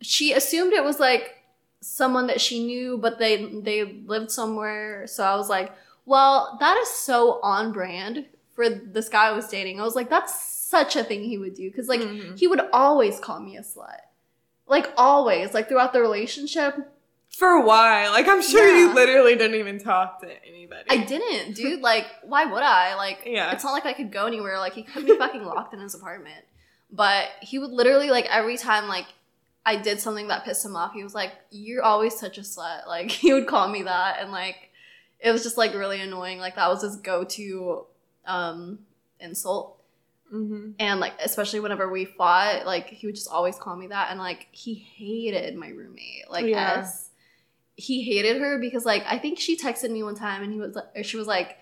she 0.00 0.32
assumed 0.32 0.72
it 0.72 0.84
was 0.84 1.00
like 1.00 1.34
someone 1.80 2.26
that 2.26 2.40
she 2.40 2.64
knew, 2.64 2.98
but 2.98 3.18
they 3.18 3.46
they 3.46 3.84
lived 4.06 4.30
somewhere. 4.30 5.06
So 5.06 5.24
I 5.24 5.36
was 5.36 5.48
like, 5.48 5.72
well, 6.06 6.56
that 6.60 6.76
is 6.78 6.88
so 6.88 7.40
on 7.42 7.72
brand 7.72 8.26
for 8.54 8.68
this 8.68 9.08
guy 9.08 9.28
I 9.28 9.32
was 9.32 9.48
dating. 9.48 9.80
I 9.80 9.84
was 9.84 9.94
like, 9.94 10.10
that's 10.10 10.42
such 10.42 10.96
a 10.96 11.04
thing 11.04 11.22
he 11.24 11.38
would 11.38 11.54
do 11.54 11.70
because 11.70 11.88
like 11.88 12.00
Mhm. 12.00 12.38
he 12.38 12.46
would 12.46 12.60
always 12.72 13.18
call 13.20 13.40
me 13.40 13.56
a 13.56 13.62
slut, 13.62 14.00
like 14.66 14.92
always, 14.96 15.54
like 15.54 15.68
throughout 15.68 15.92
the 15.92 16.00
relationship. 16.00 16.74
For 17.30 17.48
a 17.50 17.64
while. 17.64 18.10
Like 18.10 18.26
I'm 18.26 18.42
sure 18.42 18.66
you 18.76 18.92
literally 18.94 19.36
didn't 19.36 19.58
even 19.60 19.78
talk 19.78 20.20
to 20.22 20.46
anybody. 20.46 20.82
I 20.90 20.96
didn't, 21.04 21.54
dude. 21.54 21.80
Like, 21.82 22.06
why 22.24 22.46
would 22.46 22.62
I? 22.64 22.96
Like, 22.96 23.22
Yeah. 23.26 23.52
it's 23.52 23.62
not 23.62 23.72
like 23.72 23.86
I 23.86 23.92
could 23.92 24.10
go 24.10 24.26
anywhere. 24.26 24.58
Like, 24.58 24.72
he 24.72 24.82
could 24.82 25.06
be 25.06 25.16
fucking 25.16 25.44
locked 25.44 25.72
in 25.72 25.78
his 25.80 25.94
apartment. 25.94 26.44
But 26.90 27.28
he 27.40 27.58
would 27.60 27.70
literally, 27.70 28.10
like, 28.10 28.24
every 28.30 28.56
time, 28.56 28.88
like, 28.88 29.04
I 29.66 29.76
did 29.76 30.00
something 30.00 30.28
that 30.28 30.44
pissed 30.44 30.64
him 30.64 30.76
off, 30.76 30.94
he 30.94 31.02
was 31.04 31.14
like, 31.14 31.32
You're 31.50 31.82
always 31.82 32.18
such 32.18 32.38
a 32.38 32.42
slut. 32.42 32.82
Like, 32.86 33.10
he 33.10 33.32
would 33.32 33.46
call 33.46 33.68
me 33.68 33.82
that. 33.82 34.18
And, 34.20 34.30
like, 34.32 34.70
it 35.20 35.30
was 35.30 35.42
just, 35.42 35.58
like, 35.58 35.74
really 35.74 36.00
annoying. 36.00 36.38
Like, 36.38 36.56
that 36.56 36.68
was 36.68 36.82
his 36.82 36.96
go 36.96 37.24
to 37.24 37.84
um, 38.26 38.78
insult. 39.20 39.80
hmm 40.30 40.70
And, 40.78 41.00
like, 41.00 41.14
especially 41.22 41.60
whenever 41.60 41.90
we 41.90 42.04
fought, 42.04 42.64
like, 42.66 42.88
he 42.88 43.06
would 43.06 43.14
just 43.16 43.28
always 43.30 43.56
call 43.56 43.76
me 43.76 43.88
that. 43.88 44.10
And, 44.10 44.18
like, 44.18 44.48
he 44.52 44.74
hated 44.74 45.54
my 45.56 45.68
roommate, 45.68 46.30
like, 46.30 46.46
Yeah. 46.46 46.78
S. 46.80 47.10
He 47.76 48.02
hated 48.02 48.40
her 48.40 48.58
because, 48.58 48.84
like, 48.84 49.04
I 49.06 49.18
think 49.18 49.38
she 49.38 49.56
texted 49.56 49.90
me 49.90 50.02
one 50.02 50.16
time 50.16 50.42
and 50.42 50.52
he 50.52 50.58
was, 50.58 50.74
like, 50.74 51.04
she 51.04 51.16
was 51.16 51.26
like, 51.28 51.58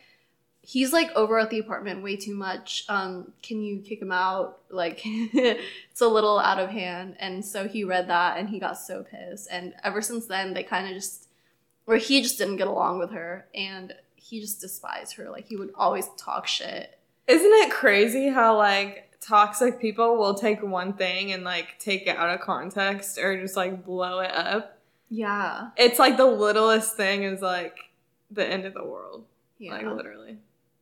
he's 0.67 0.93
like 0.93 1.13
over 1.15 1.39
at 1.39 1.49
the 1.49 1.61
apartment 1.61 2.03
way 2.03 2.17
too 2.17 2.35
much. 2.35 2.85
Um, 2.89 3.33
can 3.41 3.63
you 3.63 3.79
kick 3.79 4.03
him 4.03 4.11
out? 4.11 4.59
Like 4.69 5.01
it's 5.05 6.01
a 6.01 6.09
little 6.09 6.41
out 6.41 6.59
of 6.59 6.71
hand. 6.71 7.15
And 7.21 7.45
so 7.45 7.69
he 7.69 7.85
read 7.85 8.09
that 8.09 8.37
and 8.37 8.49
he 8.49 8.59
got 8.59 8.77
so 8.77 9.05
pissed. 9.05 9.47
And 9.49 9.75
ever 9.85 10.03
since 10.03 10.27
then 10.27 10.55
they 10.55 10.65
kind 10.65 10.89
of 10.89 10.95
just 10.95 11.29
or 11.87 11.97
he 11.97 12.21
just 12.21 12.37
didn't 12.37 12.57
get 12.57 12.67
along 12.67 12.99
with 12.99 13.13
her 13.13 13.47
and 13.55 13.95
he 14.17 14.41
just 14.41 14.61
despised 14.61 15.15
her. 15.15 15.31
Like 15.31 15.47
he 15.47 15.55
would 15.55 15.71
always 15.77 16.09
talk 16.19 16.49
shit. 16.49 16.99
Isn't 17.29 17.53
it 17.53 17.71
crazy 17.71 18.29
how 18.29 18.59
like 18.59 19.17
toxic 19.21 19.81
people 19.81 20.17
will 20.17 20.35
take 20.35 20.65
one 20.65 20.95
thing 20.95 21.33
and 21.33 21.45
like 21.45 21.79
take 21.79 22.09
it 22.09 22.17
out 22.17 22.31
of 22.31 22.41
context 22.41 23.19
or 23.19 23.41
just 23.41 23.57
like 23.57 23.85
blow 23.85 24.19
it 24.19 24.33
up. 24.33 24.79
Yeah. 25.11 25.69
It's 25.77 26.01
like 26.01 26.17
the 26.17 26.27
littlest 26.27 26.97
thing 26.97 27.23
is 27.23 27.41
like 27.41 27.79
the 28.33 28.45
end 28.45 28.65
of 28.65 28.75
the 28.75 28.85
world. 28.85 29.25
Yeah. 29.59 29.75
Like 29.75 29.87
literally. 29.87 30.39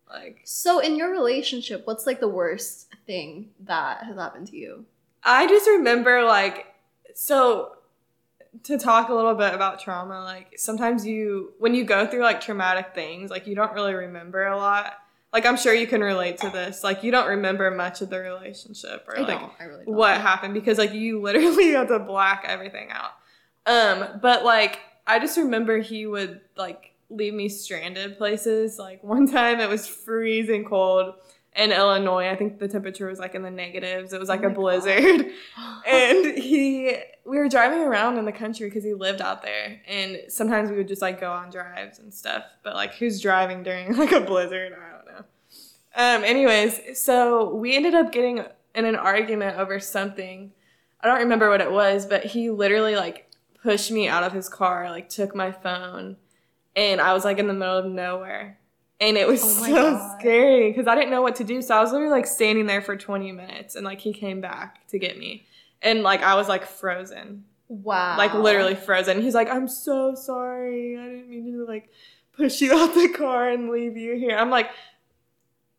Like 0.08 0.40
so 0.44 0.78
in 0.78 0.96
your 0.96 1.10
relationship, 1.10 1.86
what's 1.86 2.06
like 2.06 2.20
the 2.20 2.28
worst 2.28 2.88
thing 3.06 3.50
that 3.60 4.04
has 4.04 4.16
happened 4.16 4.48
to 4.48 4.56
you? 4.56 4.84
I 5.22 5.46
just 5.46 5.66
remember 5.66 6.22
like 6.24 6.66
so 7.14 7.72
to 8.64 8.78
talk 8.78 9.08
a 9.08 9.14
little 9.14 9.34
bit 9.34 9.52
about 9.52 9.80
trauma, 9.80 10.22
like 10.22 10.54
sometimes 10.58 11.06
you 11.06 11.52
when 11.58 11.74
you 11.74 11.84
go 11.84 12.06
through 12.06 12.22
like 12.22 12.40
traumatic 12.40 12.94
things, 12.94 13.30
like 13.30 13.46
you 13.46 13.54
don't 13.54 13.72
really 13.72 13.94
remember 13.94 14.46
a 14.46 14.56
lot. 14.56 14.94
Like 15.32 15.46
I'm 15.46 15.56
sure 15.56 15.74
you 15.74 15.88
can 15.88 16.00
relate 16.00 16.38
to 16.38 16.50
this. 16.50 16.84
Like 16.84 17.02
you 17.02 17.10
don't 17.10 17.28
remember 17.28 17.70
much 17.70 18.00
of 18.02 18.10
the 18.10 18.20
relationship 18.20 19.04
or 19.08 19.18
I 19.18 19.22
like 19.22 19.40
don't. 19.40 19.52
I 19.58 19.64
really 19.64 19.84
don't. 19.84 19.94
what 19.94 20.20
happened 20.20 20.54
because 20.54 20.78
like 20.78 20.92
you 20.92 21.20
literally 21.20 21.70
have 21.72 21.88
to 21.88 21.98
black 21.98 22.44
everything 22.46 22.90
out. 22.90 23.12
Um, 23.66 24.20
but 24.20 24.44
like 24.44 24.78
I 25.06 25.18
just 25.18 25.36
remember 25.36 25.78
he 25.78 26.06
would 26.06 26.40
like 26.56 26.93
leave 27.10 27.34
me 27.34 27.48
stranded 27.48 28.18
places. 28.18 28.78
Like 28.78 29.02
one 29.02 29.30
time 29.30 29.60
it 29.60 29.68
was 29.68 29.86
freezing 29.86 30.64
cold 30.64 31.14
in 31.56 31.72
Illinois. 31.72 32.28
I 32.28 32.36
think 32.36 32.58
the 32.58 32.68
temperature 32.68 33.06
was 33.06 33.18
like 33.18 33.34
in 33.34 33.42
the 33.42 33.50
negatives. 33.50 34.12
It 34.12 34.20
was 34.20 34.28
like 34.28 34.42
Oh 34.42 34.48
a 34.48 34.50
blizzard. 34.50 35.26
and 35.86 36.38
he 36.38 36.96
we 37.24 37.38
were 37.38 37.48
driving 37.48 37.80
around 37.80 38.18
in 38.18 38.24
the 38.24 38.32
country 38.32 38.68
because 38.68 38.84
he 38.84 38.94
lived 38.94 39.20
out 39.20 39.42
there 39.42 39.80
and 39.86 40.20
sometimes 40.28 40.70
we 40.70 40.76
would 40.76 40.88
just 40.88 41.02
like 41.02 41.20
go 41.20 41.32
on 41.32 41.50
drives 41.50 41.98
and 41.98 42.12
stuff 42.12 42.44
but 42.62 42.74
like 42.74 42.94
who's 42.94 43.20
driving 43.20 43.62
during 43.62 43.96
like 43.96 44.12
a 44.12 44.20
blizzard 44.20 44.72
i 44.72 44.92
don't 44.92 45.06
know 45.06 45.24
um 45.96 46.24
anyways 46.24 46.98
so 46.98 47.54
we 47.54 47.74
ended 47.74 47.94
up 47.94 48.12
getting 48.12 48.44
in 48.74 48.84
an 48.84 48.96
argument 48.96 49.56
over 49.58 49.80
something 49.80 50.52
i 51.00 51.08
don't 51.08 51.20
remember 51.20 51.48
what 51.48 51.60
it 51.60 51.70
was 51.70 52.06
but 52.06 52.24
he 52.24 52.50
literally 52.50 52.94
like 52.94 53.30
pushed 53.62 53.90
me 53.90 54.06
out 54.06 54.22
of 54.22 54.32
his 54.32 54.48
car 54.48 54.90
like 54.90 55.08
took 55.08 55.34
my 55.34 55.50
phone 55.50 56.16
and 56.76 57.00
i 57.00 57.12
was 57.12 57.24
like 57.24 57.38
in 57.38 57.46
the 57.46 57.54
middle 57.54 57.78
of 57.78 57.86
nowhere 57.86 58.58
and 59.00 59.16
it 59.16 59.26
was 59.26 59.42
Oh 59.42 59.64
so 59.66 59.74
God. 59.74 60.20
scary 60.20 60.70
because 60.70 60.86
i 60.86 60.94
didn't 60.94 61.10
know 61.10 61.22
what 61.22 61.36
to 61.36 61.44
do 61.44 61.60
so 61.62 61.76
i 61.76 61.80
was 61.80 61.92
literally 61.92 62.12
like 62.12 62.26
standing 62.26 62.66
there 62.66 62.80
for 62.82 62.96
20 62.96 63.32
minutes 63.32 63.74
and 63.74 63.84
like 63.84 64.00
he 64.00 64.12
came 64.12 64.40
back 64.40 64.86
to 64.88 64.98
get 64.98 65.18
me 65.18 65.46
and 65.82 66.02
like 66.02 66.22
I 66.22 66.34
was 66.34 66.48
like 66.48 66.64
frozen, 66.64 67.44
wow. 67.68 68.16
like 68.16 68.32
literally 68.32 68.74
frozen. 68.74 69.20
He's 69.20 69.34
like, 69.34 69.50
"I'm 69.50 69.68
so 69.68 70.14
sorry. 70.14 70.96
I 70.98 71.02
didn't 71.04 71.28
mean 71.28 71.52
to 71.52 71.66
like 71.66 71.90
push 72.32 72.62
you 72.62 72.72
out 72.78 72.94
the 72.94 73.08
car 73.08 73.50
and 73.50 73.68
leave 73.68 73.94
you 73.94 74.16
here." 74.16 74.34
I'm 74.34 74.48
like, 74.48 74.70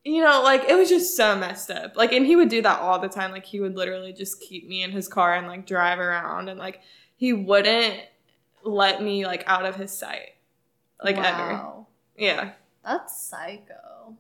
you 0.04 0.22
know, 0.24 0.44
like 0.44 0.66
it 0.70 0.76
was 0.78 0.90
just 0.90 1.18
so 1.18 1.36
messed 1.36 1.72
up. 1.72 1.98
Like, 1.98 2.14
and 2.14 2.24
he 2.24 2.36
would 2.36 2.50
do 2.50 2.62
that 2.62 2.80
all 2.82 3.00
the 3.00 3.10
time. 3.10 3.32
Like, 3.32 3.46
he 3.46 3.60
would 3.60 3.76
literally 3.76 4.14
just 4.14 4.40
keep 4.40 4.68
me 4.70 4.84
in 4.84 4.92
his 4.92 5.08
car 5.08 5.34
and 5.34 5.48
like 5.48 5.66
drive 5.66 5.98
around, 5.98 6.50
and 6.50 6.60
like 6.60 6.82
he 7.16 7.34
wouldn't 7.34 7.96
let 8.64 9.02
me 9.02 9.26
like 9.26 9.44
out 9.48 9.66
of 9.66 9.76
his 9.76 9.92
sight, 9.92 10.35
like 11.04 11.18
ever. 11.18 11.54
Wow. 11.54 11.88
Yeah. 12.18 12.52
That's 12.84 13.20
psycho. 13.20 14.16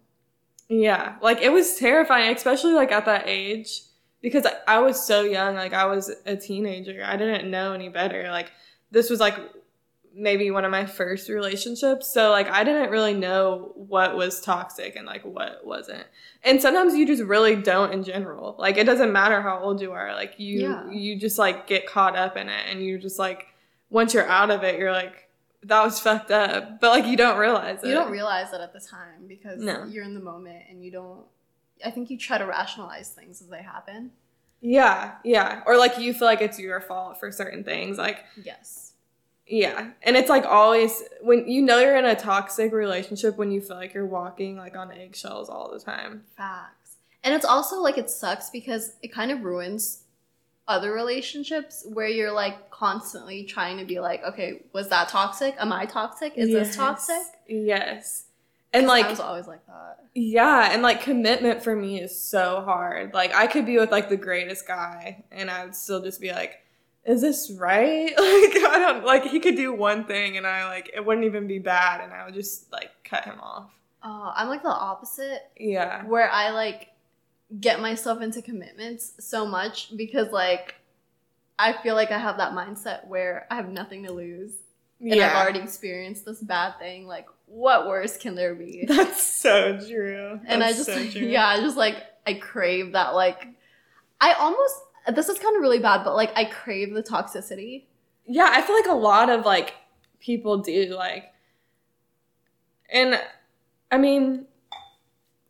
Yeah, 0.67 1.17
like 1.21 1.41
it 1.41 1.51
was 1.51 1.75
terrifying, 1.75 2.35
especially 2.35 2.73
like 2.73 2.91
at 2.91 3.05
that 3.05 3.25
age 3.27 3.81
because 4.21 4.47
I, 4.47 4.77
I 4.77 4.79
was 4.79 5.05
so 5.05 5.21
young. 5.21 5.53
Like 5.55 5.73
I 5.73 5.85
was 5.85 6.11
a 6.25 6.35
teenager. 6.35 7.03
I 7.05 7.15
didn't 7.17 7.51
know 7.51 7.73
any 7.73 7.89
better. 7.89 8.29
Like 8.31 8.51
this 8.89 9.11
was 9.11 9.19
like 9.19 9.35
maybe 10.17 10.49
one 10.49 10.65
of 10.65 10.71
my 10.71 10.85
first 10.87 11.29
relationships. 11.29 12.11
So 12.11 12.31
like 12.31 12.49
I 12.49 12.63
didn't 12.63 12.89
really 12.89 13.13
know 13.13 13.73
what 13.75 14.15
was 14.15 14.41
toxic 14.41 14.95
and 14.95 15.05
like 15.05 15.23
what 15.23 15.63
wasn't. 15.63 16.05
And 16.43 16.59
sometimes 16.59 16.95
you 16.95 17.05
just 17.05 17.21
really 17.21 17.55
don't 17.55 17.93
in 17.93 18.01
general. 18.03 18.55
Like 18.57 18.77
it 18.77 18.85
doesn't 18.85 19.11
matter 19.13 19.43
how 19.43 19.59
old 19.59 19.81
you 19.81 19.91
are. 19.91 20.15
Like 20.15 20.39
you 20.39 20.61
Yeah. 20.61 20.89
you 20.89 21.19
just 21.19 21.37
like 21.37 21.67
get 21.67 21.85
caught 21.85 22.15
up 22.15 22.37
in 22.37 22.49
it 22.49 22.65
and 22.71 22.81
you 22.81 22.97
just 22.97 23.19
like 23.19 23.45
once 23.91 24.15
you're 24.15 24.27
out 24.27 24.49
of 24.49 24.63
it, 24.63 24.79
you're 24.79 24.91
like 24.91 25.24
that 25.65 25.83
was 25.83 25.99
fucked 25.99 26.31
up. 26.31 26.79
But 26.79 26.89
like 26.91 27.05
you 27.05 27.17
don't 27.17 27.37
realize 27.37 27.83
it. 27.83 27.87
You 27.87 27.93
don't 27.93 28.11
realize 28.11 28.51
that 28.51 28.61
at 28.61 28.73
the 28.73 28.79
time 28.79 29.27
because 29.27 29.59
No. 29.61 29.85
you're 29.85 30.03
in 30.03 30.13
the 30.13 30.19
moment 30.19 30.63
and 30.69 30.83
you 30.83 30.91
don't. 30.91 31.25
I 31.85 31.91
think 31.91 32.09
you 32.09 32.17
try 32.17 32.37
to 32.37 32.45
rationalize 32.45 33.09
things 33.09 33.41
as 33.41 33.47
they 33.49 33.61
happen. 33.61 34.11
Yeah, 34.61 35.15
yeah. 35.23 35.61
Or 35.67 35.77
like 35.77 35.99
you 35.99 36.13
feel 36.13 36.27
like 36.27 36.41
it's 36.41 36.57
your 36.59 36.79
fault 36.81 37.19
for 37.19 37.31
certain 37.31 37.63
things. 37.63 37.97
Like, 37.97 38.23
Yes. 38.41 38.93
yeah. 39.45 39.91
And 40.03 40.15
it's 40.15 40.29
like 40.29 40.45
always 40.45 41.03
when 41.21 41.47
you 41.47 41.61
know 41.61 41.79
you're 41.79 41.97
in 41.97 42.05
a 42.05 42.15
toxic 42.15 42.71
relationship 42.71 43.37
when 43.37 43.51
you 43.51 43.61
feel 43.61 43.75
like 43.75 43.93
you're 43.93 44.05
walking 44.05 44.55
like 44.57 44.75
on 44.75 44.91
eggshells 44.91 45.49
all 45.49 45.69
the 45.71 45.79
time. 45.79 46.23
Facts. 46.37 46.95
And 47.23 47.33
it's 47.35 47.45
also 47.45 47.81
like 47.81 47.97
it 47.97 48.09
sucks 48.09 48.49
because 48.49 48.93
it 49.03 49.11
kind 49.11 49.31
of 49.31 49.41
ruins 49.43 50.03
other 50.67 50.91
relationships 50.91 51.85
where 51.87 52.07
you're 52.07 52.31
like 52.31 52.69
constantly 52.71 53.43
trying 53.43 53.77
to 53.77 53.85
be 53.85 53.99
like, 53.99 54.23
okay, 54.23 54.63
was 54.73 54.89
that 54.89 55.09
toxic? 55.09 55.55
Am 55.59 55.71
I 55.71 55.85
toxic? 55.85 56.33
Is 56.35 56.49
this 56.51 56.75
toxic? 56.75 57.21
Yes. 57.47 58.25
And 58.73 58.87
like 58.87 59.05
I 59.05 59.09
was 59.09 59.19
always 59.21 59.47
like 59.47 59.65
that. 59.67 59.99
yeah, 60.13 60.69
and 60.73 60.81
like 60.81 61.01
commitment 61.01 61.63
for 61.63 61.73
me 61.75 62.01
is 62.01 62.17
so 62.19 62.61
hard. 62.65 63.13
Like 63.13 63.33
I 63.33 63.47
could 63.47 63.65
be 63.65 63.77
with 63.77 63.89
like 63.91 64.09
the 64.09 64.17
greatest 64.17 64.67
guy 64.67 65.23
and 65.31 65.49
I 65.49 65.63
would 65.63 65.75
still 65.75 66.01
just 66.01 66.19
be 66.19 66.31
like 66.31 66.61
is 67.05 67.21
this 67.21 67.51
right? 67.51 68.07
Like 68.17 68.65
I 68.65 68.79
don't 68.79 69.05
like 69.05 69.23
he 69.25 69.39
could 69.39 69.55
do 69.55 69.71
one 69.71 70.05
thing 70.05 70.35
and 70.37 70.45
I 70.47 70.67
like 70.67 70.91
it 70.93 71.05
wouldn't 71.05 71.25
even 71.25 71.47
be 71.47 71.59
bad 71.59 72.01
and 72.01 72.11
I 72.11 72.25
would 72.25 72.33
just 72.33 72.71
like 72.73 72.89
cut 73.03 73.23
him 73.23 73.39
off. 73.39 73.69
Uh, 74.03 74.33
I'm 74.35 74.49
like 74.49 74.61
the 74.63 74.69
opposite 74.69 75.43
Yeah. 75.57 76.03
where 76.05 76.29
I 76.29 76.49
like 76.49 76.89
get 77.59 77.79
myself 77.79 78.21
into 78.21 78.41
commitments 78.41 79.13
so 79.19 79.45
much 79.45 79.95
because 79.95 80.31
like 80.31 80.75
I 81.57 81.73
feel 81.73 81.95
like 81.95 82.11
I 82.11 82.17
have 82.17 82.37
that 82.37 82.53
mindset 82.53 83.07
where 83.07 83.47
I 83.49 83.55
have 83.55 83.69
nothing 83.69 84.03
to 84.03 84.11
lose 84.11 84.51
and. 84.99 85.21
I've 85.21 85.35
already 85.35 85.59
experienced 85.59 86.25
this 86.25 86.41
bad 86.41 86.77
thing. 86.79 87.05
Like, 87.05 87.27
what 87.45 87.87
worse 87.87 88.17
can 88.17 88.35
there 88.35 88.55
be? 88.55 88.85
That's 88.87 89.25
so 89.25 89.77
true. 89.79 90.39
and 90.45 90.63
I 90.63 90.73
just, 90.73 90.85
so 90.85 90.95
yeah, 91.13 91.47
I 91.47 91.59
just 91.59 91.77
like, 91.77 91.97
I 92.25 92.33
crave 92.33 92.93
that. 92.93 93.13
Like, 93.13 93.47
I 94.19 94.33
almost, 94.33 94.75
this 95.13 95.29
is 95.29 95.37
kind 95.37 95.55
of 95.55 95.61
really 95.61 95.79
bad, 95.79 96.03
but 96.03 96.15
like, 96.15 96.31
I 96.35 96.45
crave 96.45 96.93
the 96.93 97.03
toxicity. 97.03 97.83
Yeah, 98.25 98.47
I 98.49 98.61
feel 98.61 98.75
like 98.75 98.87
a 98.87 98.93
lot 98.93 99.29
of 99.29 99.45
like 99.45 99.75
people 100.19 100.57
do 100.57 100.95
like 100.95 101.31
and 102.89 103.21
I 103.91 103.99
mean 103.99 104.45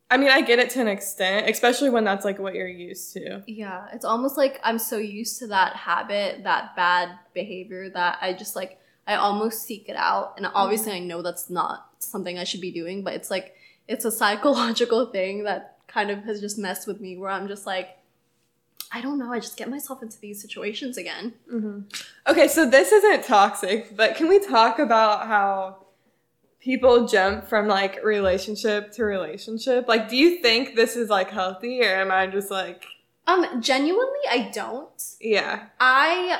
I 0.10 0.18
mean 0.18 0.30
I 0.30 0.42
get 0.42 0.60
it 0.60 0.70
to 0.72 0.82
an 0.82 0.88
extent, 0.88 1.50
especially 1.50 1.90
when 1.90 2.04
that's 2.04 2.26
like 2.26 2.40
what 2.40 2.54
you're 2.56 2.68
used 2.68 3.14
to. 3.14 3.44
Yeah, 3.48 3.88
it's 3.94 4.06
almost 4.06 4.38
like 4.38 4.60
I'm 4.64 4.80
so 4.80 4.98
used 4.98 5.40
to 5.40 5.48
that 5.48 5.76
habit, 5.76 6.44
that 6.44 6.76
bad 6.76 7.18
behavior 7.34 7.90
that 7.90 8.20
I 8.22 8.34
just 8.34 8.56
like, 8.56 8.80
I 9.08 9.16
almost 9.16 9.64
seek 9.64 9.90
it 9.90 9.96
out. 9.96 10.36
And 10.38 10.48
obviously, 10.54 10.94
I 10.94 11.00
know 11.00 11.22
that's 11.22 11.50
not 11.50 11.90
something 12.00 12.38
I 12.38 12.44
should 12.44 12.62
be 12.62 12.72
doing, 12.72 13.04
but 13.04 13.14
it's 13.14 13.30
like, 13.30 13.56
it's 13.88 14.06
a 14.06 14.12
psychological 14.12 15.06
thing 15.12 15.44
that 15.44 15.78
kind 15.88 16.10
of 16.10 16.24
has 16.24 16.42
just 16.42 16.58
messed 16.58 16.88
with 16.88 17.00
me 17.00 17.18
where 17.18 17.30
I'm 17.30 17.48
just 17.48 17.66
like, 17.66 17.98
I 18.92 19.02
don't 19.02 19.20
know, 19.20 19.32
I 19.32 19.40
just 19.40 19.58
get 19.58 19.70
myself 19.70 20.02
into 20.02 20.20
these 20.20 20.42
situations 20.42 20.98
again. 20.98 21.34
Mm-hmm. 21.52 21.82
Okay, 22.28 22.48
so 22.48 22.70
this 22.70 22.92
isn't 22.92 23.26
toxic, 23.26 23.96
but 23.96 24.16
can 24.16 24.28
we 24.28 24.40
talk 24.40 24.80
about 24.80 25.28
how 25.28 25.85
people 26.66 27.08
jump 27.08 27.48
from 27.48 27.68
like 27.68 28.04
relationship 28.04 28.92
to 28.94 29.06
relationship? 29.06 29.88
Like, 29.88 30.10
do 30.10 30.18
you 30.18 30.42
think 30.42 30.76
this 30.76 30.96
is 30.98 31.10
like 31.10 31.30
healthy, 31.30 31.82
or 31.84 31.96
am 32.02 32.12
I 32.12 32.26
just 32.28 32.50
like, 32.52 32.84
Um, 33.28 33.62
genuinely, 33.62 34.20
I 34.30 34.50
don't. 34.54 35.02
yeah, 35.22 35.68
I 35.80 36.40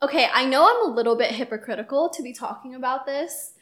okay, 0.00 0.28
I 0.32 0.44
know 0.46 0.62
I'm 0.68 0.90
a 0.90 0.94
little 0.94 1.16
bit 1.16 1.32
hypocritical 1.32 2.08
to 2.10 2.22
be 2.22 2.32
talking 2.32 2.74
about 2.74 3.04
this, 3.06 3.52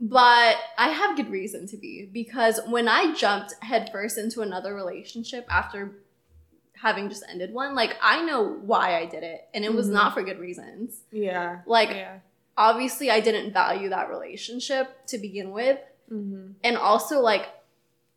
but 0.00 0.56
I 0.78 0.88
have 0.88 1.16
good 1.16 1.30
reason 1.30 1.66
to 1.68 1.76
be 1.76 2.08
because 2.12 2.60
when 2.68 2.88
I 2.88 3.12
jumped 3.14 3.54
headfirst 3.60 4.16
into 4.18 4.40
another 4.40 4.74
relationship 4.74 5.46
after 5.50 5.92
having 6.82 7.08
just 7.08 7.24
ended 7.30 7.52
one, 7.52 7.74
like 7.74 7.96
I 8.02 8.22
know 8.22 8.42
why 8.70 8.96
I 8.98 9.06
did 9.06 9.22
it, 9.22 9.48
and 9.54 9.64
it 9.64 9.72
was 9.72 9.88
Mhm. 9.88 9.92
not 9.92 10.14
for 10.14 10.22
good 10.22 10.38
reasons. 10.38 11.00
yeah, 11.12 11.60
Like 11.66 11.90
yeah, 11.90 12.18
obviously 12.56 13.10
I 13.10 13.20
didn't 13.20 13.52
value 13.52 13.88
that 13.90 14.10
relationship 14.10 15.06
to 15.06 15.18
begin 15.18 15.50
with, 15.50 15.78
mm-hmm. 16.10 16.52
and 16.62 16.76
also 16.76 17.20
like 17.20 17.48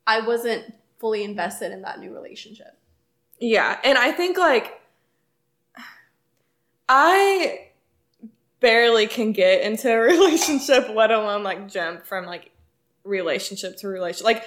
I 0.05 0.21
wasn't 0.21 0.73
fully 0.99 1.23
invested 1.23 1.71
in 1.71 1.81
that 1.83 1.99
new 1.99 2.13
relationship. 2.13 2.77
Yeah, 3.39 3.79
and 3.83 3.97
I 3.97 4.11
think 4.11 4.37
like 4.37 4.81
I 6.89 7.67
barely 8.59 9.07
can 9.07 9.31
get 9.31 9.61
into 9.61 9.91
a 9.91 9.99
relationship, 10.01 10.89
let 10.89 11.11
alone 11.11 11.43
like 11.43 11.67
jump 11.67 12.05
from 12.05 12.25
like 12.25 12.51
relationship 13.03 13.77
to 13.77 13.87
relationship. 13.87 14.25
Like 14.25 14.43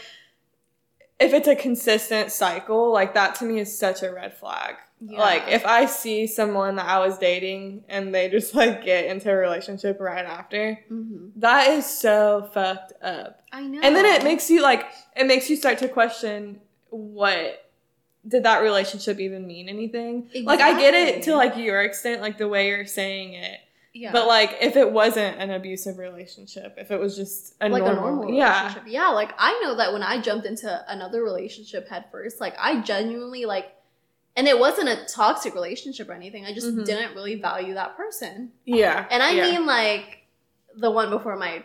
if 1.18 1.32
it's 1.34 1.48
a 1.48 1.54
consistent 1.54 2.32
cycle, 2.32 2.92
like 2.92 3.14
that 3.14 3.34
to 3.36 3.44
me 3.44 3.60
is 3.60 3.76
such 3.76 4.02
a 4.02 4.12
red 4.12 4.36
flag. 4.36 4.76
Like 5.00 5.44
if 5.48 5.64
I 5.64 5.86
see 5.86 6.26
someone 6.26 6.76
that 6.76 6.86
I 6.86 6.98
was 6.98 7.16
dating 7.18 7.84
and 7.88 8.14
they 8.14 8.28
just 8.28 8.54
like 8.54 8.84
get 8.84 9.06
into 9.06 9.30
a 9.30 9.36
relationship 9.36 9.98
right 10.00 10.24
after, 10.24 10.78
hmm 10.88 11.28
that 11.36 11.70
is 11.70 11.86
so 11.86 12.48
fucked 12.52 12.92
up. 13.02 13.42
I 13.52 13.62
know, 13.62 13.80
And 13.82 13.96
then 13.96 14.04
it 14.04 14.22
makes 14.22 14.50
you 14.50 14.62
like 14.62 14.86
it 15.16 15.26
makes 15.26 15.48
you 15.48 15.56
start 15.56 15.78
to 15.78 15.88
question 15.88 16.60
what 16.90 17.70
did 18.26 18.42
that 18.42 18.58
relationship 18.58 19.18
even 19.20 19.46
mean 19.46 19.68
anything? 19.68 20.28
Like 20.44 20.60
I 20.60 20.78
get 20.78 20.92
it 20.92 21.22
to 21.24 21.34
like 21.34 21.56
your 21.56 21.80
extent, 21.82 22.20
like 22.20 22.36
the 22.36 22.48
way 22.48 22.68
you're 22.68 22.84
saying 22.84 23.32
it. 23.34 23.60
Yeah. 23.92 24.12
But 24.12 24.26
like 24.26 24.58
if 24.60 24.76
it 24.76 24.92
wasn't 24.92 25.38
an 25.38 25.50
abusive 25.50 25.98
relationship, 25.98 26.74
if 26.76 26.90
it 26.90 27.00
was 27.00 27.16
just 27.16 27.54
a 27.60 27.68
like 27.68 27.82
normal, 27.84 27.92
a 27.92 28.06
normal 28.06 28.34
yeah. 28.34 28.60
relationship. 28.60 28.92
Yeah, 28.92 29.08
like 29.08 29.32
I 29.38 29.58
know 29.64 29.76
that 29.76 29.92
when 29.92 30.02
I 30.02 30.20
jumped 30.20 30.46
into 30.46 30.84
another 30.88 31.22
relationship 31.22 31.88
head 31.88 32.04
first, 32.12 32.40
like 32.40 32.54
I 32.58 32.82
genuinely 32.82 33.46
like 33.46 33.72
and 34.40 34.48
it 34.48 34.58
wasn't 34.58 34.88
a 34.88 35.04
toxic 35.04 35.52
relationship 35.54 36.08
or 36.08 36.14
anything. 36.14 36.46
I 36.46 36.54
just 36.54 36.68
Mhm. 36.68 36.86
didn't 36.86 37.14
really 37.14 37.34
value 37.34 37.74
that 37.74 37.94
person. 37.94 38.52
Yeah. 38.64 39.06
And 39.10 39.22
I 39.22 39.32
yeah. 39.32 39.42
mean 39.42 39.66
like 39.66 40.22
the 40.74 40.90
one 40.90 41.10
before 41.10 41.36
my 41.36 41.62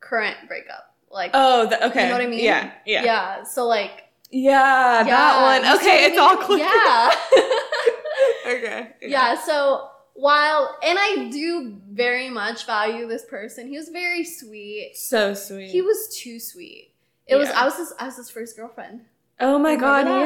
current 0.00 0.36
breakup. 0.48 0.92
Like 1.08 1.30
Oh, 1.34 1.66
the, 1.66 1.86
okay. 1.86 2.02
You 2.02 2.08
know 2.08 2.14
what 2.14 2.22
I 2.22 2.26
mean? 2.26 2.40
Yeah, 2.44 2.72
yeah. 2.84 3.04
yeah. 3.04 3.42
So 3.44 3.64
like 3.64 4.08
Yeah, 4.30 4.98
yeah, 4.98 5.04
that 5.04 5.62
one. 5.62 5.76
Okay, 5.76 6.06
it's 6.06 6.18
all 6.18 6.36
clear. 6.36 6.66
Yeah. 6.66 7.14
okay. 8.48 8.92
yeah, 9.02 9.36
so 9.36 9.88
while 10.14 10.76
and 10.82 10.98
I 11.00 11.28
do 11.30 11.76
very 11.88 12.28
much 12.28 12.66
value 12.66 13.06
this 13.06 13.24
person. 13.24 13.68
He 13.68 13.76
was 13.78 13.88
very 13.90 14.24
sweet. 14.24 14.94
So 14.96 15.32
sweet. 15.32 15.70
He 15.70 15.80
was 15.80 16.08
too 16.08 16.40
sweet. 16.40 16.90
It 17.28 17.36
was 17.36 17.50
I 17.50 17.64
was 17.64 17.76
his 17.76 17.92
I 18.00 18.06
was 18.06 18.16
his 18.16 18.30
first 18.30 18.56
girlfriend. 18.56 19.02
Oh 19.40 19.58
my 19.58 19.74
Remember 19.74 19.80
god, 19.80 20.06
that? 20.06 20.20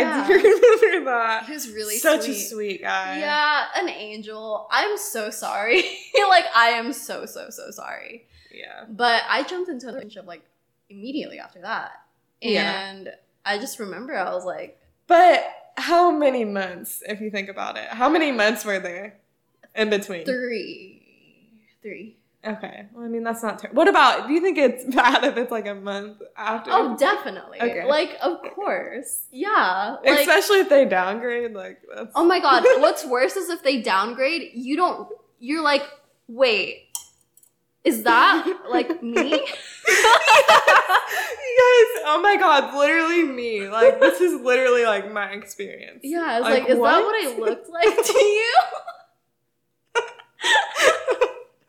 yeah. 0.00 0.24
I 0.24 0.26
do 0.28 0.34
remember 0.82 1.10
that. 1.10 1.46
He 1.46 1.52
was 1.52 1.68
really 1.70 1.96
Such 1.98 2.22
sweet. 2.24 2.36
a 2.36 2.40
sweet 2.40 2.82
guy. 2.82 3.18
Yeah, 3.18 3.64
an 3.76 3.88
angel. 3.88 4.68
I'm 4.70 4.96
so 4.98 5.30
sorry. 5.30 5.78
like 6.28 6.44
I 6.54 6.68
am 6.76 6.92
so 6.92 7.26
so 7.26 7.50
so 7.50 7.70
sorry. 7.70 8.26
Yeah. 8.52 8.84
But 8.88 9.22
I 9.28 9.42
jumped 9.42 9.68
into 9.68 9.86
a 9.88 9.92
relationship 9.92 10.26
like 10.26 10.42
immediately 10.88 11.38
after 11.38 11.60
that. 11.62 11.92
Yeah. 12.40 12.88
And 12.90 13.10
I 13.44 13.58
just 13.58 13.78
remember 13.78 14.14
I 14.16 14.32
was 14.32 14.44
like 14.44 14.78
But 15.06 15.44
how 15.76 16.10
many 16.10 16.44
months, 16.44 17.02
if 17.06 17.20
you 17.20 17.30
think 17.30 17.48
about 17.50 17.76
it? 17.76 17.88
How 17.88 18.08
many 18.08 18.32
months 18.32 18.64
were 18.64 18.78
there 18.78 19.18
in 19.74 19.90
between? 19.90 20.24
three. 20.24 21.02
Three. 21.82 22.16
Okay. 22.46 22.86
Well, 22.92 23.04
I 23.04 23.08
mean, 23.08 23.24
that's 23.24 23.42
not 23.42 23.58
terrible. 23.58 23.76
What 23.76 23.88
about, 23.88 24.26
do 24.28 24.32
you 24.32 24.40
think 24.40 24.56
it's 24.58 24.84
bad 24.94 25.24
if 25.24 25.36
it's 25.36 25.50
like 25.50 25.66
a 25.66 25.74
month 25.74 26.22
after? 26.36 26.70
Oh, 26.72 26.96
definitely. 26.96 27.60
Okay. 27.60 27.84
Like, 27.86 28.16
of 28.22 28.38
course. 28.54 29.26
Yeah. 29.32 29.96
Like, 30.04 30.20
Especially 30.20 30.60
if 30.60 30.68
they 30.68 30.84
downgrade, 30.84 31.52
like, 31.54 31.80
that's. 31.94 32.12
oh 32.14 32.24
my 32.24 32.38
god. 32.40 32.62
What's 32.80 33.04
worse 33.04 33.36
is 33.36 33.48
if 33.50 33.62
they 33.62 33.82
downgrade, 33.82 34.50
you 34.54 34.76
don't, 34.76 35.08
you're 35.40 35.62
like, 35.62 35.82
wait, 36.28 36.84
is 37.84 38.02
that 38.02 38.46
like 38.68 39.00
me? 39.02 39.30
you 39.30 39.38
guys, 39.38 39.46
oh 42.04 42.20
my 42.22 42.36
god, 42.38 42.74
literally 42.76 43.22
me. 43.24 43.68
Like, 43.68 44.00
this 44.00 44.20
is 44.20 44.40
literally 44.40 44.84
like 44.84 45.12
my 45.12 45.30
experience. 45.30 46.00
Yeah, 46.02 46.38
it's 46.38 46.44
Like, 46.44 46.62
like, 46.62 46.70
is 46.70 46.78
what? 46.78 46.90
that 46.92 47.02
what 47.04 47.14
I 47.14 47.38
looked 47.38 47.68
like 47.70 48.04
to 48.04 48.18
you? 48.18 48.54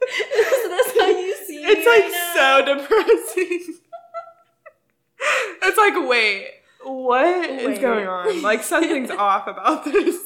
is 0.09 0.69
this 0.69 0.99
how 0.99 1.07
you 1.07 1.35
see 1.45 1.57
me? 1.57 1.63
It's 1.71 1.85
like 1.85 2.01
right 2.03 2.11
now? 2.11 2.33
So 2.65 2.75
depressing. 2.77 3.75
it's 5.63 5.77
like, 5.77 6.07
wait, 6.07 6.49
what 6.83 7.49
is 7.49 7.67
Wait. 7.67 7.81
going 7.81 8.07
on? 8.07 8.41
Like, 8.41 8.63
something's 8.63 9.11
off 9.11 9.47
about 9.47 9.83
this. 9.85 10.19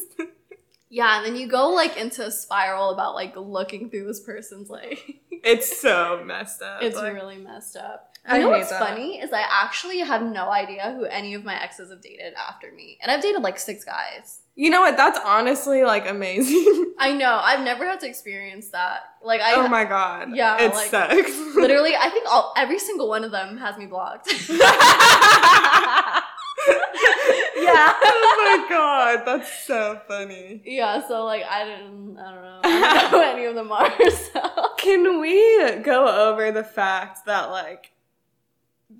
Yeah, 0.89 1.17
and 1.17 1.25
then 1.25 1.35
you 1.39 1.47
go 1.47 1.69
like 1.69 1.95
into 1.97 2.25
a 2.25 2.31
spiral 2.31 2.89
about 2.91 3.15
like 3.15 3.35
looking 3.37 3.89
through 3.89 4.07
this 4.07 4.19
person's 4.19 4.69
like 4.69 5.21
It's 5.31 5.79
so 5.79 6.21
messed 6.25 6.61
up. 6.61 6.83
it's 6.83 6.97
Like, 6.97 7.13
really 7.13 7.37
messed 7.37 7.77
up. 7.77 8.10
I 8.25 8.37
You 8.37 8.43
know 8.43 8.49
what's 8.49 8.69
that. 8.69 8.79
funny 8.79 9.19
is 9.19 9.33
I 9.33 9.43
actually 9.49 9.99
have 9.99 10.21
no 10.21 10.49
idea 10.49 10.93
who 10.95 11.05
any 11.05 11.33
of 11.33 11.43
my 11.43 11.59
exes 11.61 11.89
have 11.89 12.01
dated 12.01 12.33
after 12.35 12.71
me. 12.71 12.97
And 13.01 13.11
I've 13.11 13.21
dated 13.21 13.41
like 13.41 13.57
six 13.57 13.83
guys. 13.83 14.41
You 14.55 14.69
know 14.69 14.81
what? 14.81 14.95
That's 14.95 15.19
honestly 15.25 15.83
like 15.83 16.07
amazing. 16.07 16.93
I 16.99 17.13
know. 17.13 17.39
I've 17.41 17.61
never 17.63 17.85
had 17.85 17.99
to 18.01 18.07
experience 18.07 18.69
that. 18.69 18.99
Like 19.23 19.41
I 19.41 19.55
oh 19.55 19.67
my 19.67 19.85
god. 19.85 20.29
Yeah, 20.35 20.61
It 20.61 20.73
like, 20.73 20.89
sucks. 20.89 21.15
literally 21.55 21.95
I 21.95 22.09
think 22.09 22.25
all 22.29 22.53
every 22.55 22.77
single 22.77 23.09
one 23.09 23.23
of 23.23 23.31
them 23.31 23.57
has 23.57 23.77
me 23.77 23.87
blocked. 23.87 24.31
yeah. 24.49 24.59
oh 28.03 28.35
my 28.37 28.65
god, 28.69 29.23
that's 29.25 29.51
so 29.65 29.99
funny. 30.07 30.61
Yeah, 30.65 31.07
so 31.07 31.25
like 31.25 31.43
I 31.49 31.65
didn't 31.65 32.17
I 32.19 32.33
don't 32.33 32.43
know. 32.43 32.59
I 32.63 32.69
don't 32.69 32.81
know 33.11 33.19
who 33.19 33.21
any 33.23 33.45
of 33.45 33.55
them 33.55 33.71
are, 33.71 33.91
so 34.11 34.41
Can 34.77 35.19
we 35.21 35.79
go 35.81 36.29
over 36.29 36.51
the 36.51 36.63
fact 36.63 37.25
that 37.25 37.49
like 37.49 37.91